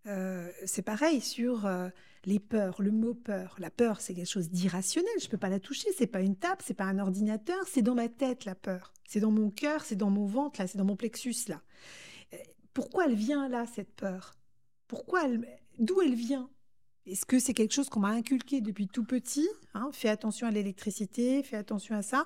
[0.06, 1.88] Euh, c'est pareil sur euh,
[2.24, 3.56] les peurs, le mot peur.
[3.58, 5.12] La peur, c'est quelque chose d'irrationnel.
[5.18, 5.88] Je ne peux pas la toucher.
[5.96, 7.64] C'est pas une table, c'est pas un ordinateur.
[7.66, 8.92] C'est dans ma tête la peur.
[9.06, 11.62] C'est dans mon cœur, c'est dans mon ventre là, c'est dans mon plexus là.
[12.32, 12.36] Euh,
[12.72, 14.34] pourquoi elle vient là cette peur?
[14.88, 15.22] Pourquoi
[15.78, 16.50] d'où elle vient?
[17.06, 19.90] Est-ce que c'est quelque chose qu'on m'a inculqué depuis tout petit hein?
[19.92, 22.24] Fais attention à l'électricité, fais attention à ça.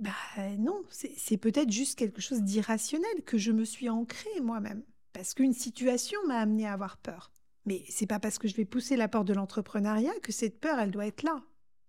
[0.00, 0.10] bah
[0.58, 4.82] non, c'est peut-être juste quelque chose d'irrationnel que je me suis ancré moi-même
[5.18, 7.32] parce qu'une situation m'a amené à avoir peur.
[7.66, 10.78] Mais c'est pas parce que je vais pousser la porte de l'entrepreneuriat que cette peur,
[10.78, 11.42] elle doit être là.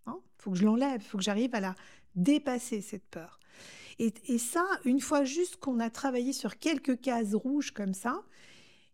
[0.07, 0.19] Il hein.
[0.39, 1.75] faut que je l'enlève, il faut que j'arrive à la
[2.15, 3.39] dépasser, cette peur.
[3.99, 8.23] Et, et ça, une fois juste qu'on a travaillé sur quelques cases rouges comme ça,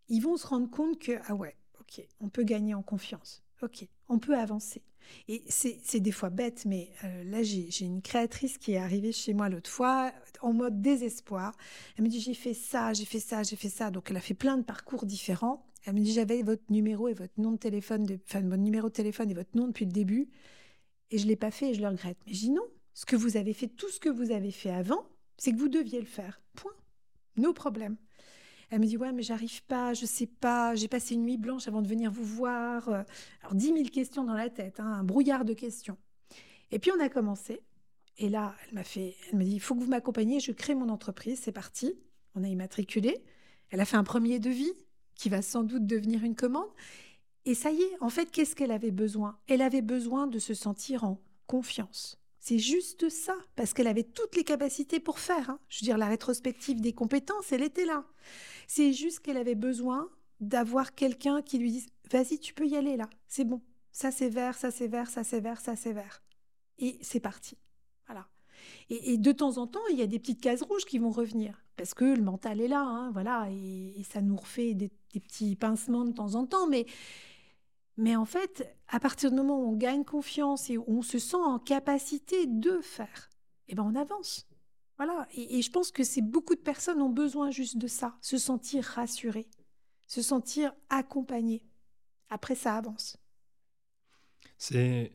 [0.09, 3.41] ils vont se rendre compte que, ah ouais, ok, on peut gagner en confiance.
[3.61, 4.83] Ok, on peut avancer.
[5.27, 9.33] Et c'est des fois bête, mais euh, là, j'ai une créatrice qui est arrivée chez
[9.33, 11.55] moi l'autre fois en mode désespoir.
[11.97, 13.91] Elle me dit, j'ai fait ça, j'ai fait ça, j'ai fait ça.
[13.91, 15.65] Donc, elle a fait plein de parcours différents.
[15.85, 18.93] Elle me dit, j'avais votre numéro et votre nom de téléphone, enfin, votre numéro de
[18.93, 20.29] téléphone et votre nom depuis le début.
[21.11, 22.17] Et je ne l'ai pas fait et je le regrette.
[22.25, 24.71] Mais je dis non, ce que vous avez fait, tout ce que vous avez fait
[24.71, 25.05] avant,
[25.37, 26.41] c'est que vous deviez le faire.
[26.55, 26.71] Point.
[27.37, 27.97] Nos problèmes.
[28.69, 31.67] Elle me dit ouais mais j'arrive pas, je sais pas, j'ai passé une nuit blanche
[31.67, 32.89] avant de venir vous voir.
[32.89, 35.97] Alors dix mille questions dans la tête, hein, un brouillard de questions.
[36.71, 37.61] Et puis on a commencé.
[38.17, 40.75] Et là, elle m'a fait, elle me dit il faut que vous m'accompagniez, je crée
[40.75, 41.93] mon entreprise, c'est parti.
[42.35, 43.23] On a immatriculé.
[43.69, 44.73] Elle a fait un premier devis
[45.15, 46.69] qui va sans doute devenir une commande.
[47.45, 49.37] Et ça y est, en fait, qu'est-ce qu'elle avait besoin?
[49.47, 52.19] Elle avait besoin de se sentir en confiance.
[52.47, 55.49] C'est juste ça, parce qu'elle avait toutes les capacités pour faire.
[55.49, 55.59] Hein.
[55.67, 58.05] Je veux dire, la rétrospective des compétences, elle était là.
[58.67, 62.97] C'est juste qu'elle avait besoin d'avoir quelqu'un qui lui dise Vas-y, tu peux y aller
[62.97, 63.63] là, c'est bon.
[63.91, 66.21] Ça c'est vert, ça c'est vert, ça c'est vert, ça c'est vert.
[66.77, 67.57] Et c'est parti.
[68.05, 68.27] Voilà.
[68.91, 71.65] Et, de temps en temps, il y a des petites cases rouges qui vont revenir
[71.77, 76.05] parce que le mental est là, hein, voilà, et, ça nous refait des, petits pincements
[76.05, 76.67] de temps en temps.
[76.67, 76.85] Mais,
[77.97, 81.19] mais en fait, à partir du moment où on gagne confiance et où on se
[81.19, 83.29] sent en capacité de faire,
[83.67, 84.47] eh ben on avance.
[84.97, 88.83] Voilà, et, je pense que beaucoup de personnes ont besoin juste de ça, se sentir
[88.83, 89.47] rassurées,
[90.07, 91.63] se sentir accompagnées.
[92.29, 93.17] Après, ça avance.
[94.57, 95.11] C'est,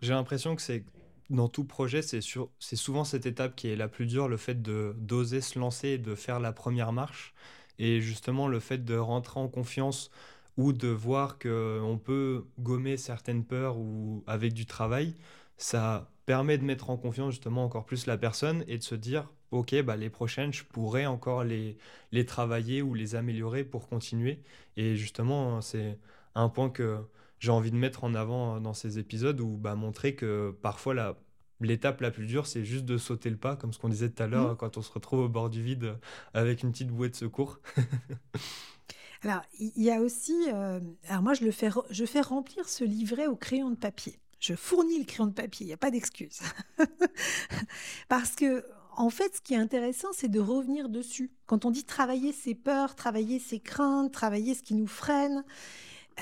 [0.00, 0.84] j'ai l'impression que c'est
[1.28, 2.20] dans tout projet, c'est
[2.58, 5.88] c'est souvent cette étape qui est la plus dure, le fait de d'oser se lancer
[5.88, 7.34] et de faire la première marche,
[7.78, 10.10] et justement le fait de rentrer en confiance
[10.58, 15.14] ou de voir que on peut gommer certaines peurs ou avec du travail,
[15.56, 19.32] ça permet de mettre en confiance justement encore plus la personne et de se dire
[19.50, 21.78] ok bah les prochaines je pourrais encore les,
[22.12, 24.42] les travailler ou les améliorer pour continuer
[24.76, 25.98] et justement c'est
[26.34, 26.98] un point que
[27.38, 31.16] j'ai envie de mettre en avant dans ces épisodes ou bah, montrer que parfois la,
[31.60, 34.22] l'étape la plus dure, c'est juste de sauter le pas, comme ce qu'on disait tout
[34.22, 34.56] à l'heure, mmh.
[34.56, 35.98] quand on se retrouve au bord du vide
[36.34, 37.60] avec une petite bouée de secours.
[39.22, 42.84] alors, il y a aussi, euh, alors moi je le fais, je fais remplir ce
[42.84, 44.18] livret au crayon de papier.
[44.38, 46.38] Je fournis le crayon de papier, il n'y a pas d'excuse.
[48.08, 48.64] Parce que,
[48.96, 51.32] en fait, ce qui est intéressant, c'est de revenir dessus.
[51.46, 55.44] Quand on dit travailler ses peurs, travailler ses craintes, travailler ce qui nous freine,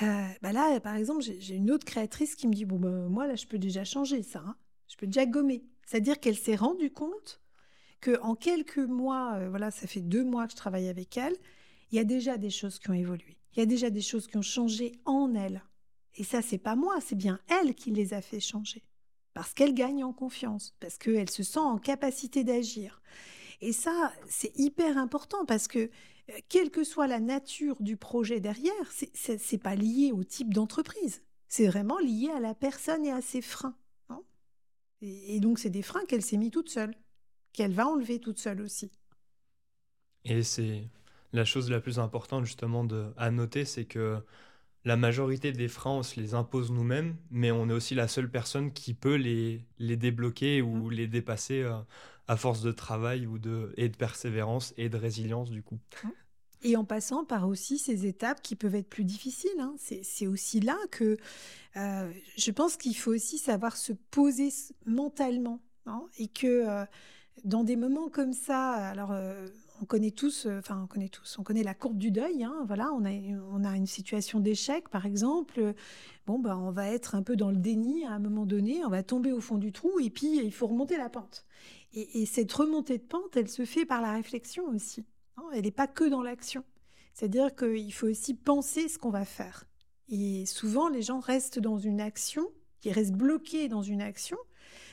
[0.03, 3.27] euh, bah là, par exemple, j'ai une autre créatrice qui me dit Bon, bah, moi,
[3.27, 4.43] là, je peux déjà changer ça.
[4.47, 4.57] Hein.
[4.89, 5.65] Je peux déjà gommer.
[5.87, 7.41] C'est-à-dire qu'elle s'est rendue compte
[8.01, 11.37] que en quelques mois, euh, voilà, ça fait deux mois que je travaille avec elle,
[11.91, 13.39] il y a déjà des choses qui ont évolué.
[13.53, 15.63] Il y a déjà des choses qui ont changé en elle.
[16.15, 18.83] Et ça, c'est pas moi, c'est bien elle qui les a fait changer.
[19.35, 23.03] Parce qu'elle gagne en confiance, parce qu'elle se sent en capacité d'agir.
[23.61, 28.41] Et ça, c'est hyper important parce que, euh, quelle que soit la nature du projet
[28.41, 31.23] derrière, c'est pas lié au type d'entreprise.
[31.49, 33.77] C'est vraiment lié à la personne et à ses freins.
[35.01, 36.95] et, et donc, c'est des freins qu'elle s'est mis toute seule,
[37.53, 38.91] qu'elle va enlever toute seule aussi.
[40.25, 40.89] Et c'est
[41.37, 44.19] la chose la plus importante justement de, à noter, c'est que
[44.85, 48.31] la majorité des freins, on se les impose nous-mêmes, mais on est aussi la seule
[48.31, 50.91] personne qui peut les, les débloquer ou mmh.
[50.93, 51.75] les dépasser euh,
[52.29, 55.79] à force de travail ou de, et de persévérance et de résilience du coup.
[56.05, 56.09] Mmh.
[56.63, 59.61] Et en passant par aussi ces étapes qui peuvent être plus difficiles.
[59.61, 59.75] Hein.
[59.79, 61.17] C'est aussi là que
[61.77, 64.49] euh, je pense qu'il faut aussi savoir se poser
[64.87, 65.61] mentalement.
[65.89, 66.85] Hein, et que euh,
[67.45, 69.13] dans des moments comme ça, alors
[69.81, 72.45] on connaît tous, euh, enfin on connaît tous, on connaît la courbe du deuil.
[72.45, 73.11] Hein, voilà, on a,
[73.51, 75.75] on a une situation d'échec, par exemple.
[76.27, 78.91] Bon, ben, on va être un peu dans le déni à un moment donné, on
[78.91, 81.45] va tomber au fond du trou et puis il faut remonter la pente.
[81.93, 85.07] Et, cette remontée de pente, elle se fait par la réflexion aussi.
[85.37, 86.63] Hein, elle n'est pas que dans l'action.
[87.15, 89.65] C'est-à-dire qu'il faut aussi penser ce qu'on va faire.
[90.09, 92.47] Et souvent, les gens restent dans une action,
[92.85, 94.37] ils restent bloqués dans une action,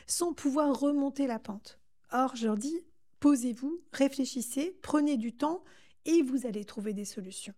[0.07, 1.79] sans pouvoir remonter la pente.
[2.11, 2.79] Or, je leur dis,
[3.23, 5.63] Posez-vous, réfléchissez, prenez du temps
[6.03, 7.53] et vous allez trouver des solutions.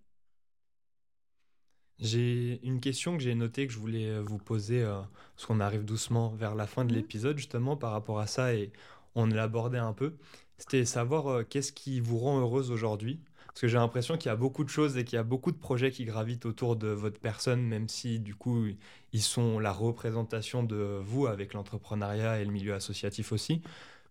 [1.97, 5.01] J'ai une question que j'ai notée que je voulais euh, vous poser, euh,
[5.35, 6.95] parce qu'on arrive doucement vers la fin de mmh.
[6.95, 8.71] l'épisode, justement, par rapport à ça, et
[9.15, 10.13] on l'a abordé un peu.
[10.59, 13.19] C'était savoir euh, qu'est-ce qui vous rend heureuse aujourd'hui?
[13.47, 15.51] Parce que j'ai l'impression qu'il y a beaucoup de choses et qu'il y a beaucoup
[15.51, 18.67] de projets qui gravitent autour de votre personne, même si du coup
[19.13, 23.63] ils sont la représentation de vous avec l'entrepreneuriat et le milieu associatif aussi.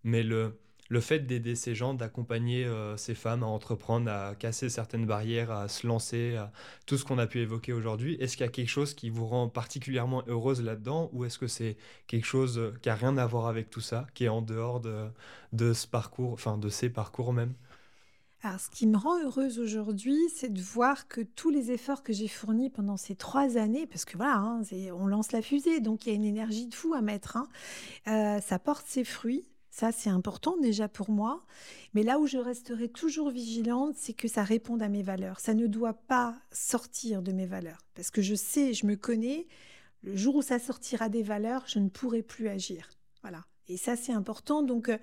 [0.02, 0.59] Mais le,
[0.89, 5.51] le fait d'aider ces gens, d'accompagner euh, ces femmes à entreprendre, à casser certaines barrières,
[5.51, 6.39] à se lancer,
[6.87, 9.26] tout ce qu'on a pu évoquer aujourd'hui, est-ce qu'il y a quelque chose qui vous
[9.26, 11.76] rend particulièrement heureuse là-dedans ou est-ce que c'est
[12.07, 14.80] quelque chose euh, qui a rien à voir avec tout ça, qui est en dehors
[14.80, 15.07] de,
[15.53, 17.55] de ce parcours, enfin de ces parcours même?
[18.43, 22.12] Alors, ce qui me rend heureuse aujourd'hui, c'est de voir que tous les efforts que
[22.12, 24.61] j'ai fournis pendant ces trois années, parce que voilà, hein,
[24.93, 27.49] on lance la fusée, donc il y a une énergie de fou à mettre, hein,
[28.07, 29.47] euh, ça porte ses fruits.
[29.75, 31.43] Ça, c'est important déjà pour moi.
[31.95, 35.41] Mais là où je resterai toujours vigilante, c'est que ça réponde à mes valeurs.
[35.41, 37.81] Ça ne doit pas sortir de mes valeurs.
[37.97, 39.49] Parce que je sais, je me connais,
[40.05, 42.89] le jour où ça sortira des valeurs, je ne pourrai plus agir.
[43.22, 43.47] Voilà.
[43.66, 44.62] Et ça, c'est important.
[44.62, 44.99] Donc, euh,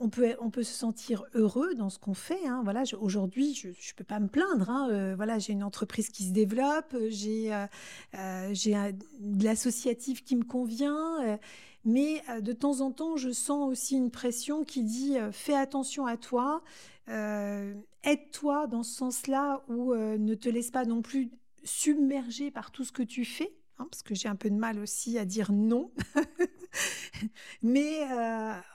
[0.00, 2.44] on peut, on peut se sentir heureux dans ce qu'on fait.
[2.44, 2.62] Hein.
[2.64, 4.68] Voilà, aujourd'hui, je ne peux pas me plaindre.
[4.68, 4.88] Hein.
[4.90, 7.66] Euh, voilà, j'ai une entreprise qui se développe, j'ai euh,
[8.52, 8.74] j'ai
[9.20, 11.38] de l'associatif qui me convient.
[11.84, 15.54] Mais euh, de temps en temps, je sens aussi une pression qui dit euh, fais
[15.54, 16.62] attention à toi,
[17.08, 17.74] euh,
[18.04, 21.30] aide-toi dans ce sens-là, ou ne te laisse pas non plus
[21.64, 24.78] submerger par tout ce que tu fais, hein, parce que j'ai un peu de mal
[24.78, 25.90] aussi à dire non.
[27.62, 28.06] Mais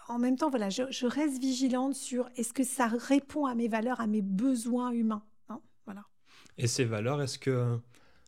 [0.10, 4.02] en même temps, voilà, je, reste vigilante sur est-ce que ça répond à mes valeurs,
[4.02, 5.24] à mes besoins humains.
[5.50, 6.04] Hein, voilà.
[6.58, 7.80] Et ces valeurs, est-ce que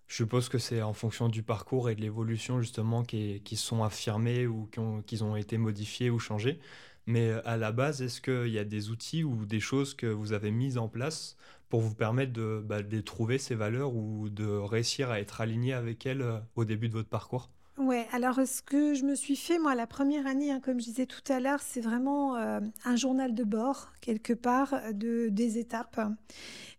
[0.07, 3.83] je suppose que c'est en fonction du parcours et de l'évolution justement qui, qui, sont
[3.83, 4.79] affirmés ou qui
[5.23, 6.59] ont, été modifiés ou changés.
[7.07, 10.07] Mais euh, à la base, est-ce qu'il y a des outils ou des choses que
[10.07, 11.37] vous avez mises en place
[11.69, 15.73] pour vous permettre de, bah, de trouver ces valeurs ou de réussir à être aligné
[15.73, 17.49] avec elles euh, au début de votre parcours?
[17.77, 20.85] Ouais, alors ce que je me suis fait, moi, la première année, hein, comme je
[20.85, 25.57] disais tout à l'heure, c'est vraiment euh, un journal de bord, quelque part, de, des
[25.57, 25.99] étapes.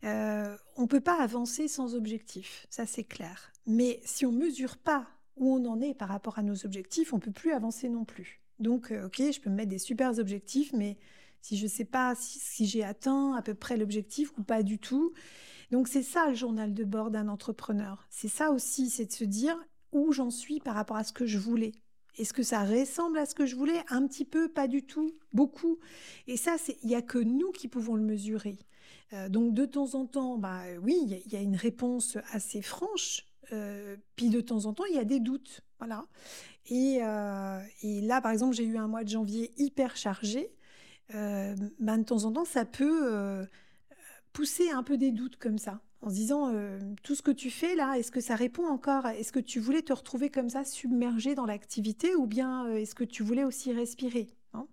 [0.04, 3.52] Euh, on ne peut pas avancer sans objectif, ça c'est clair.
[3.66, 7.12] Mais si on ne mesure pas où on en est par rapport à nos objectifs,
[7.12, 8.40] on ne peut plus avancer non plus.
[8.58, 10.96] Donc, euh, ok, je peux me mettre des super objectifs, mais
[11.42, 14.62] si je ne sais pas si, si j'ai atteint à peu près l'objectif ou pas
[14.62, 15.12] du tout.
[15.70, 18.06] Donc, c'est ça le journal de bord d'un entrepreneur.
[18.08, 19.58] C'est ça aussi, c'est de se dire,
[19.92, 21.72] où j'en suis par rapport à ce que je voulais.
[22.18, 23.84] Est-ce que ça ressemble à ce que je voulais?
[23.88, 25.78] Un petit peu, pas du tout, beaucoup.
[26.26, 28.58] Et ça, il n'y a que nous qui pouvons le mesurer.
[29.12, 33.26] Euh, donc de temps en temps, bah, oui, il y, a une réponse assez franche
[34.16, 35.60] puis de temps en temps, il y a des doutes.
[35.78, 36.06] Voilà.
[36.68, 36.96] Et,
[37.82, 40.50] et là, par exemple, j'ai eu un mois de janvier hyper chargé.
[41.10, 43.46] Ben, de temps en temps, ça peut
[44.32, 47.50] pousser un peu des doutes comme ça en se disant euh, tout ce que tu
[47.50, 49.06] fais là, est-ce que ça répond encore?
[49.06, 52.94] Est-ce que tu voulais te retrouver comme ça submergé dans l'activité ou bien euh, est-ce
[52.94, 54.68] que tu voulais aussi respirer hein?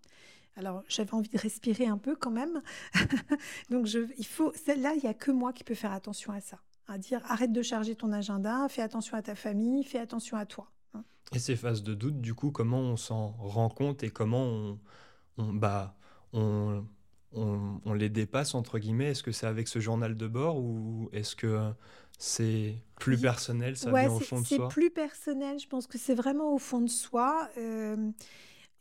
[0.55, 2.61] Alors j'avais envie de respirer un peu quand même.
[3.71, 6.59] Donc il faut là il y a que moi qui peux faire attention à ça,
[6.87, 10.45] à dire arrête de charger ton agenda, fais attention à ta famille, fais attention à
[10.45, 10.69] toi.
[10.93, 11.03] Hein.
[11.31, 14.79] et ces phases de doute, du coup, comment on s'en rend compte et comment on,
[15.39, 15.95] on bah
[16.31, 16.85] on
[17.35, 21.35] on, les dépasse, entre guillemets Est-ce que c'est avec ce journal de bord ou est-ce
[21.35, 21.71] que
[22.17, 24.67] c'est plus personnel, ça vient au fond de soi?
[24.69, 27.49] C'est plus personnel, je pense que c'est vraiment au fond de soi.
[27.57, 28.11] Euh,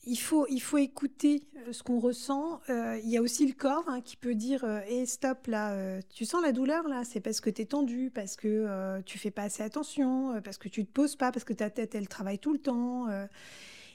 [0.04, 2.60] il, faut, il faut écouter euh, ce qu'on ressent.
[2.68, 6.24] Euh, il y a aussi le corps hein, qui peut dire hey, stop, là, tu
[6.24, 9.42] sens la douleur, là, c'est parce que tu es tendu, parce que tu fais pas
[9.42, 12.52] assez attention, parce que tu te poses pas, parce que ta tête, elle travaille tout
[12.52, 13.06] le temps.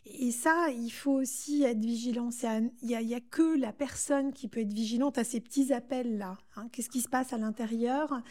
[0.10, 2.30] Et ça, il faut aussi être vigilant.
[2.82, 6.38] Il n'y a, que la personne qui peut être vigilante à ces petits appels-là.
[6.56, 6.70] Hein.
[6.72, 8.22] Qu'est-ce qui se passe à l'intérieur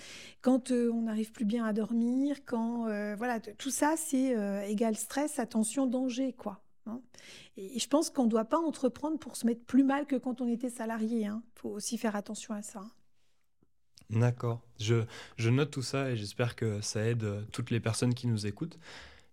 [0.41, 4.63] quand euh, on n'arrive plus bien à dormir Quand euh, voilà, tout ça, c'est euh,
[4.63, 6.63] égal stress, attention, danger, quoi.
[6.87, 7.01] Hein.
[7.57, 10.41] Et, je pense qu'on ne doit pas entreprendre pour se mettre plus mal que quand
[10.41, 11.21] on était salarié.
[11.21, 11.43] Il hein.
[11.57, 12.85] faut aussi faire attention à ça.
[14.09, 14.63] D'accord.
[14.79, 15.05] Je,
[15.37, 18.79] je note tout ça et j'espère que ça aide toutes les personnes qui nous écoutent.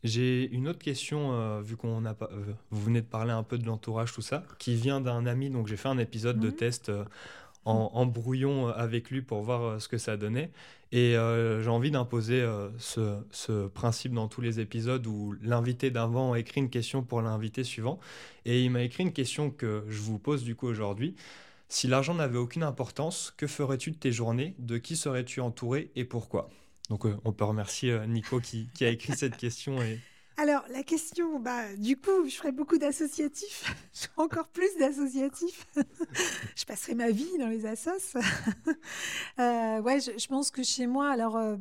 [0.03, 3.57] J'ai une autre question, euh, vu qu'on a euh, vous venez de parler un peu
[3.57, 5.49] de l'entourage, tout ça, qui vient d'un ami.
[5.49, 6.55] Donc j'ai fait un épisode de mhm.
[6.55, 7.05] test euh,
[7.63, 10.51] en, brouillon avec lui pour voir ce que ça donnait.
[10.91, 12.45] Et j'ai envie d'imposer
[12.77, 17.63] ce, ce, principe dans tous les épisodes où l'invité d'avant écrit une question pour l'invité
[17.63, 17.99] suivant.
[18.45, 21.15] Et il m'a écrit une question que je vous pose du coup aujourd'hui.
[21.69, 24.55] Si l'argent n'avait aucune importance, que ferais-tu de tes journées?
[24.59, 26.49] De qui serais-tu entouré et pourquoi?
[26.89, 29.81] Donc euh, on peut remercier euh, Nico qui, a écrit cette question.
[29.81, 29.99] Et...
[30.37, 33.73] Alors la question, bah, du coup, je ferai beaucoup d'associatifs,
[34.17, 35.67] encore plus d'associatifs.
[36.55, 38.17] je passerai ma vie dans les assos.
[39.39, 41.55] euh, ouais, je, pense que chez moi, alors euh,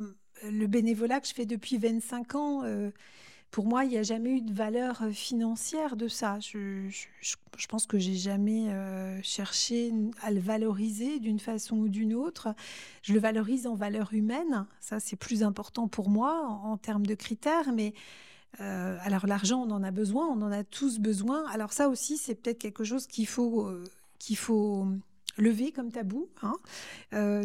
[0.44, 2.62] le bénévolat que je fais depuis 25 ans,
[3.52, 6.38] pour moi, il n'y a jamais eu de valeur euh, financière de ça.
[6.40, 6.88] Je,
[7.68, 9.92] pense que j'ai jamais euh, cherché
[10.22, 12.54] à le valoriser d'une façon ou d'une autre.
[13.02, 14.66] Je le valorise en valeur humaine.
[14.80, 17.74] Ça, c'est plus important pour moi en, termes de critères.
[17.74, 17.92] Mais
[18.60, 21.46] euh, alors, l'argent, on en a besoin, on en a tous besoin.
[21.50, 23.70] Alors, ça aussi, c'est peut-être quelque chose qu'il faut,
[24.18, 24.88] qu'il faut
[25.36, 26.26] lever comme tabou.
[26.40, 26.54] Hein.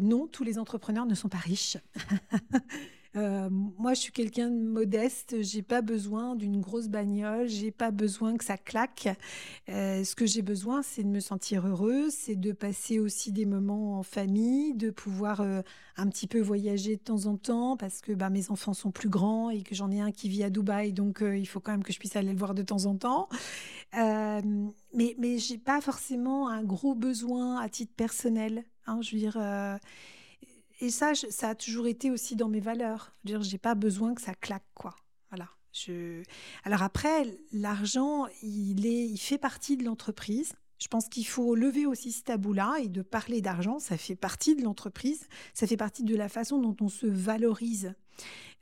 [0.01, 1.77] non, tous les entrepreneurs ne sont pas riches.
[3.17, 5.41] Euh, moi, je suis quelqu'un de modeste.
[5.41, 7.47] J'ai pas besoin d'une grosse bagnole.
[7.47, 9.09] J'ai pas besoin que ça claque.
[9.69, 13.45] Euh, ce que j'ai besoin, c'est de me sentir heureuse, c'est de passer aussi des
[13.45, 15.61] moments en famille, de pouvoir euh,
[15.95, 19.09] un petit peu voyager de temps en temps parce que bah, mes enfants sont plus
[19.09, 21.83] grands et que j'en ai un qui vit à Dubaï, donc il faut quand même
[21.83, 23.29] que je puisse aller le voir de temps en temps.
[23.93, 28.63] mais mais j'ai pas forcément un gros besoin à titre personnel.
[28.85, 29.37] Hein, je veux dire
[30.79, 33.13] et ça, ça a toujours été aussi dans mes valeurs.
[33.25, 34.95] Je j'ai pas besoin que ça claque, quoi.
[35.29, 35.49] Voilà.
[35.73, 36.23] Je...
[36.63, 40.53] Alors après, l'argent, il, est, il fait partie de l'entreprise.
[40.79, 44.55] Je pense qu'il faut lever aussi ce tabou-là et de parler d'argent, ça fait partie
[44.55, 47.95] de l'entreprise, ça fait partie de la façon dont on se valorise.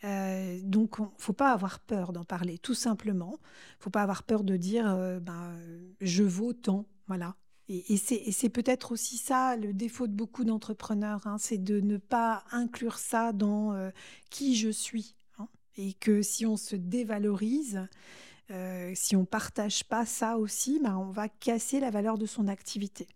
[0.05, 3.37] Euh, donc, il faut pas avoir peur d'en parler, tout simplement.
[3.79, 5.57] Faut pas avoir peur de dire, euh, ben,
[5.99, 7.35] je vaux tant, voilà.
[7.67, 12.43] Et, c'est peut-être aussi ça le défaut de beaucoup d'entrepreneurs, hein, c'est de ne pas
[12.51, 13.89] inclure ça dans euh,
[14.29, 15.15] qui je suis.
[15.39, 15.47] Hein.
[15.75, 17.87] et que si on se dévalorise,
[18.51, 22.47] euh, si on partage pas ça aussi, bah, on va casser la valeur de son
[22.47, 23.07] activité.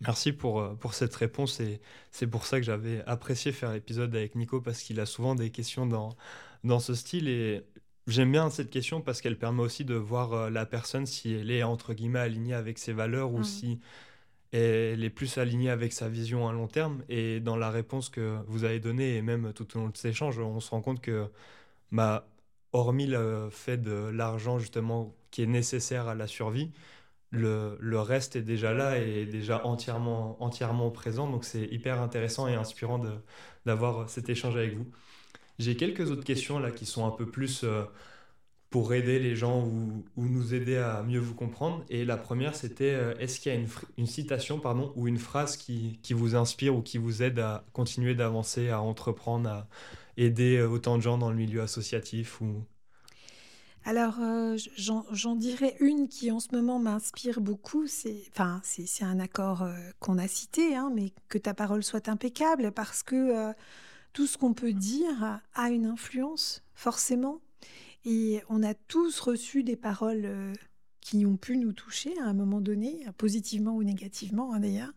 [0.00, 1.80] Merci pour, euh, pour cette réponse et
[2.10, 5.50] c'est pour ça que j'avais apprécié faire l'épisode avec Nico parce qu'il a souvent des
[5.50, 6.16] questions dans,
[6.64, 7.64] dans ce style et
[8.10, 11.50] J'aime bien cette question parce qu'elle permet aussi de voir euh, la personne si elle
[11.52, 13.78] est entre guillemets alignée avec ses valeurs ou si
[14.52, 17.04] elle est plus alignée avec sa vision à long terme.
[17.08, 20.10] Et dans la réponse que vous avez donnée et même tout au long de cet
[20.10, 21.30] échange, on se rend compte que,
[21.92, 22.26] bah,
[22.72, 26.72] hormis le fait de l'argent justement qui est nécessaire à la survie,
[27.30, 31.30] le, le, reste est déjà là et est déjà entièrement, entièrement présent.
[31.30, 33.00] Donc c'est hyper intéressant et inspirant
[33.66, 34.90] d'avoir cet échange avec vous.
[35.60, 37.84] J'ai quelques autres questions là qui sont un peu plus euh,
[38.70, 41.84] pour aider les gens ou, nous aider à mieux vous comprendre.
[41.90, 43.60] Et la première, c'était euh, est-ce qu'il y a
[43.98, 47.62] une, citation pardon, ou une phrase qui, qui, vous inspire ou qui vous aide à
[47.74, 49.68] continuer d'avancer, à entreprendre, à
[50.16, 52.40] aider euh, autant de gens dans le milieu associatif.
[53.84, 54.16] Alors,
[54.76, 57.86] j'en dirais une qui en ce moment m'inspire beaucoup.
[57.86, 58.30] C'est
[59.02, 59.66] un accord
[59.98, 63.52] qu'on a cité, hein, mais que ta parole soit impeccable, parce que
[64.12, 67.40] tout ce qu'on peut dire a une influence, forcément.
[68.04, 70.52] Et on a tous reçu des paroles euh,
[71.00, 74.92] qui ont pu nous toucher à un moment donné, positivement ou négativement hein, d'ailleurs.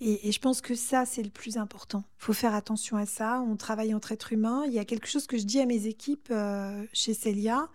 [0.00, 2.04] Et, je pense que ça, c'est le plus important.
[2.18, 3.40] Il faut faire attention à ça.
[3.40, 4.64] On travaille entre êtres humains.
[4.66, 7.68] Il y a quelque chose que je dis à mes équipes euh, chez Celia.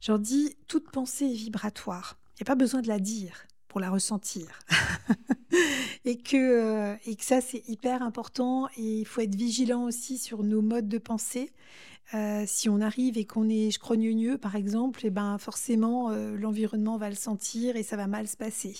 [0.00, 2.18] Je leur dis, toute pensée est vibratoire.
[2.32, 3.46] Il n'y a pas besoin de la dire
[3.76, 4.46] pour la ressentir.
[6.06, 8.68] et, que, euh, et que ça, c'est hyper important.
[8.78, 11.52] Et il faut être vigilant aussi sur nos modes de pensée.
[12.14, 16.38] Euh, si on arrive et qu'on est scrogneux, par exemple, et eh ben forcément, euh,
[16.38, 18.72] l'environnement va le sentir et ça va mal se passer.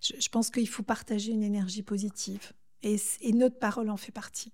[0.00, 2.52] Je, pense qu'il faut partager une énergie positive.
[2.84, 4.52] Et, et, notre parole en fait partie.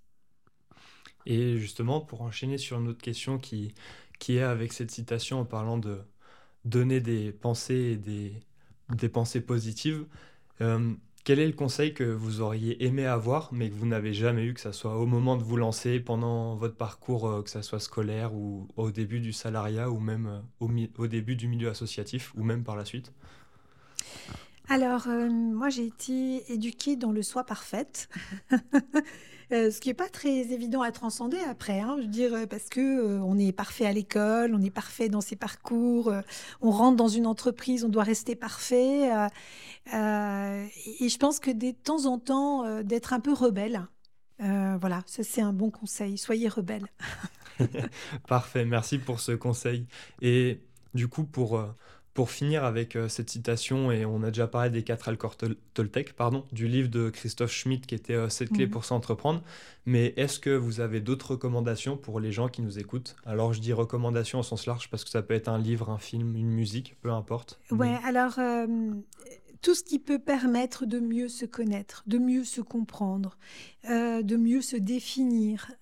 [1.26, 3.74] Et justement, pour enchaîner sur une autre question qui,
[4.18, 6.01] qui est avec cette citation en parlant de
[6.64, 8.32] donner des pensées et des,
[8.97, 10.05] des pensées positives,
[10.61, 14.45] euh, quel est le conseil que vous auriez aimé avoir, mais que vous n'avez jamais
[14.45, 17.62] eu, que ce soit au moment de vous lancer, pendant votre parcours, euh, que ce
[17.62, 22.32] soit scolaire ou au début du salariat, ou même euh, au, début du milieu associatif,
[22.36, 23.12] ou même par la suite?
[24.68, 28.09] Alors, moi, j'ai été éduquée dans le soi parfaite.
[29.53, 32.68] Euh, ce qui n'est pas très évident à transcender après, hein, je veux dire, parce
[32.70, 36.22] que euh, on est parfait à l'école, on est parfait dans ses parcours, euh,
[36.62, 39.11] on rentre dans une entreprise, on doit rester parfait.
[39.92, 43.86] et je pense que de temps en temps, d'être un peu rebelle,
[44.38, 46.16] voilà, ça c'est un bon conseil.
[46.18, 46.86] Soyez rebelle.
[48.28, 49.86] Parfait, merci pour ce conseil.
[50.20, 50.61] Et
[50.94, 51.62] du coup, pour
[52.14, 55.36] pour finir avec euh, cette citation, et on a déjà parlé des quatre accords
[55.74, 58.72] Toltec, pardon, du livre de Christophe Schmitt qui était Cette clé mhm.
[58.72, 59.42] pour s'entreprendre.
[59.86, 63.16] Mais est-ce que vous avez d'autres recommandations pour les gens qui nous écoutent?
[63.24, 65.98] Alors je dis recommandations au sens large parce que ça peut être un livre, un
[65.98, 67.58] film, une musique, peu importe.
[67.70, 68.66] Ouais, alors euh,
[69.62, 73.38] tout ce qui peut permettre de mieux se connaître, de mieux se comprendre,
[73.88, 75.72] euh, de mieux se définir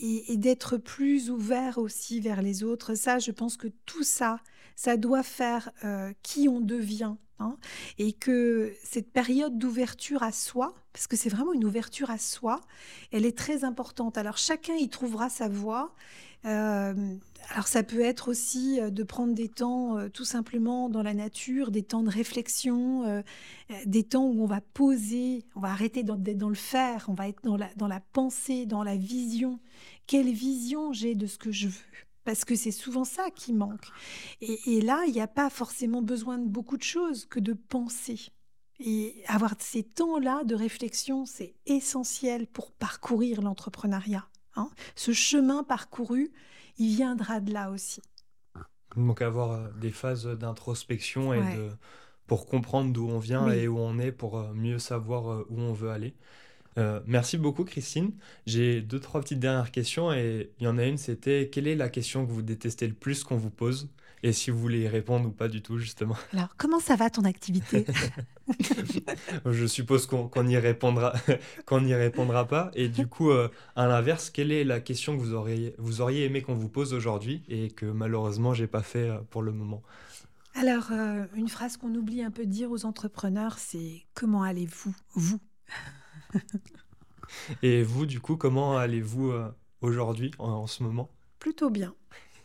[0.00, 2.94] et, et d'être plus ouvert aussi vers les autres.
[2.94, 4.38] Ça, je pense que tout ça,
[4.76, 7.16] ça doit faire euh, qui on devient.
[7.38, 7.58] Hein,
[7.98, 12.62] et que cette période d'ouverture à soi, parce que c'est vraiment une ouverture à soi,
[13.12, 14.16] elle est très importante.
[14.16, 15.94] Alors chacun y trouvera sa voie.
[16.46, 17.14] Euh,
[17.50, 21.70] alors ça peut être aussi euh, de prendre des temps tout simplement dans la nature,
[21.70, 23.22] des temps de réflexion,
[23.84, 27.28] des temps où on va poser, on va arrêter d'être dans le faire, on va
[27.28, 29.60] être dans la, dans la pensée, dans la vision.
[30.06, 32.05] Quelle vision j'ai de ce que je veux?
[32.26, 33.86] Parce que c'est souvent ça qui manque.
[34.40, 38.18] Et, là, il n'y a pas forcément besoin de beaucoup de choses que de penser.
[38.80, 44.26] Et avoir ces temps-là de réflexion, c'est essentiel pour parcourir l'entrepreneuriat.
[44.56, 44.68] Hein.
[44.96, 46.32] Ce chemin parcouru,
[46.76, 48.02] il viendra de là aussi.
[48.96, 51.70] Donc avoir euh, des phases d'introspection et de,
[52.26, 55.60] pour comprendre d'où on vient et où on est, pour euh, mieux savoir euh, où
[55.60, 56.16] on veut aller.
[56.78, 58.12] Euh, merci beaucoup, Christine.
[58.46, 61.76] J'ai deux, trois petites dernières questions et il y en a une, c'était quelle est
[61.76, 63.88] la question que vous détestez le plus qu'on vous pose?
[64.22, 66.16] Et si vous voulez y répondre ou pas du tout, justement.
[66.32, 67.86] Alors, comment ça va ton activité?
[69.46, 71.14] Je suppose qu'on n'y répondra,
[71.66, 72.70] qu'on n'y répondra pas.
[72.74, 76.24] Et du coup, euh, à l'inverse, quelle est la question que vous auriez, vous auriez
[76.24, 79.82] aimé qu'on vous pose aujourd'hui et que malheureusement, j'ai pas fait euh, pour le moment?
[80.54, 80.90] Alors,
[81.34, 85.38] une phrase qu'on oublie un peu de dire aux entrepreneurs, c'est comment allez-vous, vous?
[87.62, 89.48] Et vous, du coup, comment allez-vous euh,
[89.80, 91.10] aujourd'hui, en, ce moment?
[91.38, 91.94] Plutôt bien.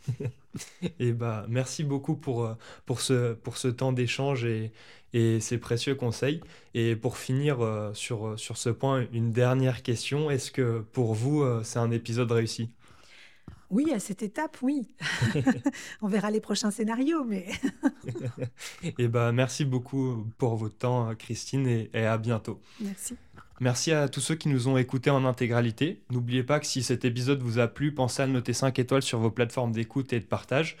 [0.98, 2.54] et bah, merci beaucoup pour, euh,
[2.86, 4.72] pour, ce, pour ce temps d'échange et,
[5.12, 6.40] et ces précieux conseils.
[6.74, 10.30] Et pour finir euh, sur, sur ce point, une dernière question.
[10.30, 12.70] Est-ce que pour vous, c'est un épisode réussi?
[13.70, 14.94] Oui, à cette étape, oui.
[16.02, 17.46] On verra les prochains scénarios, mais.
[18.98, 22.60] et bah, merci beaucoup pour votre temps, Christine, et, et à bientôt.
[22.80, 23.16] Merci.
[23.60, 26.02] Merci à tous ceux qui nous ont écoutés en intégralité.
[26.10, 29.18] N'oubliez pas que si cet épisode vous a plu, pensez à noter 5 étoiles sur
[29.18, 30.76] vos plateformes d'écoute et de partage.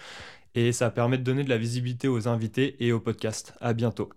[0.54, 3.54] Et ça permet de donner de la visibilité aux invités et au podcast.
[3.60, 4.10] À bientôt.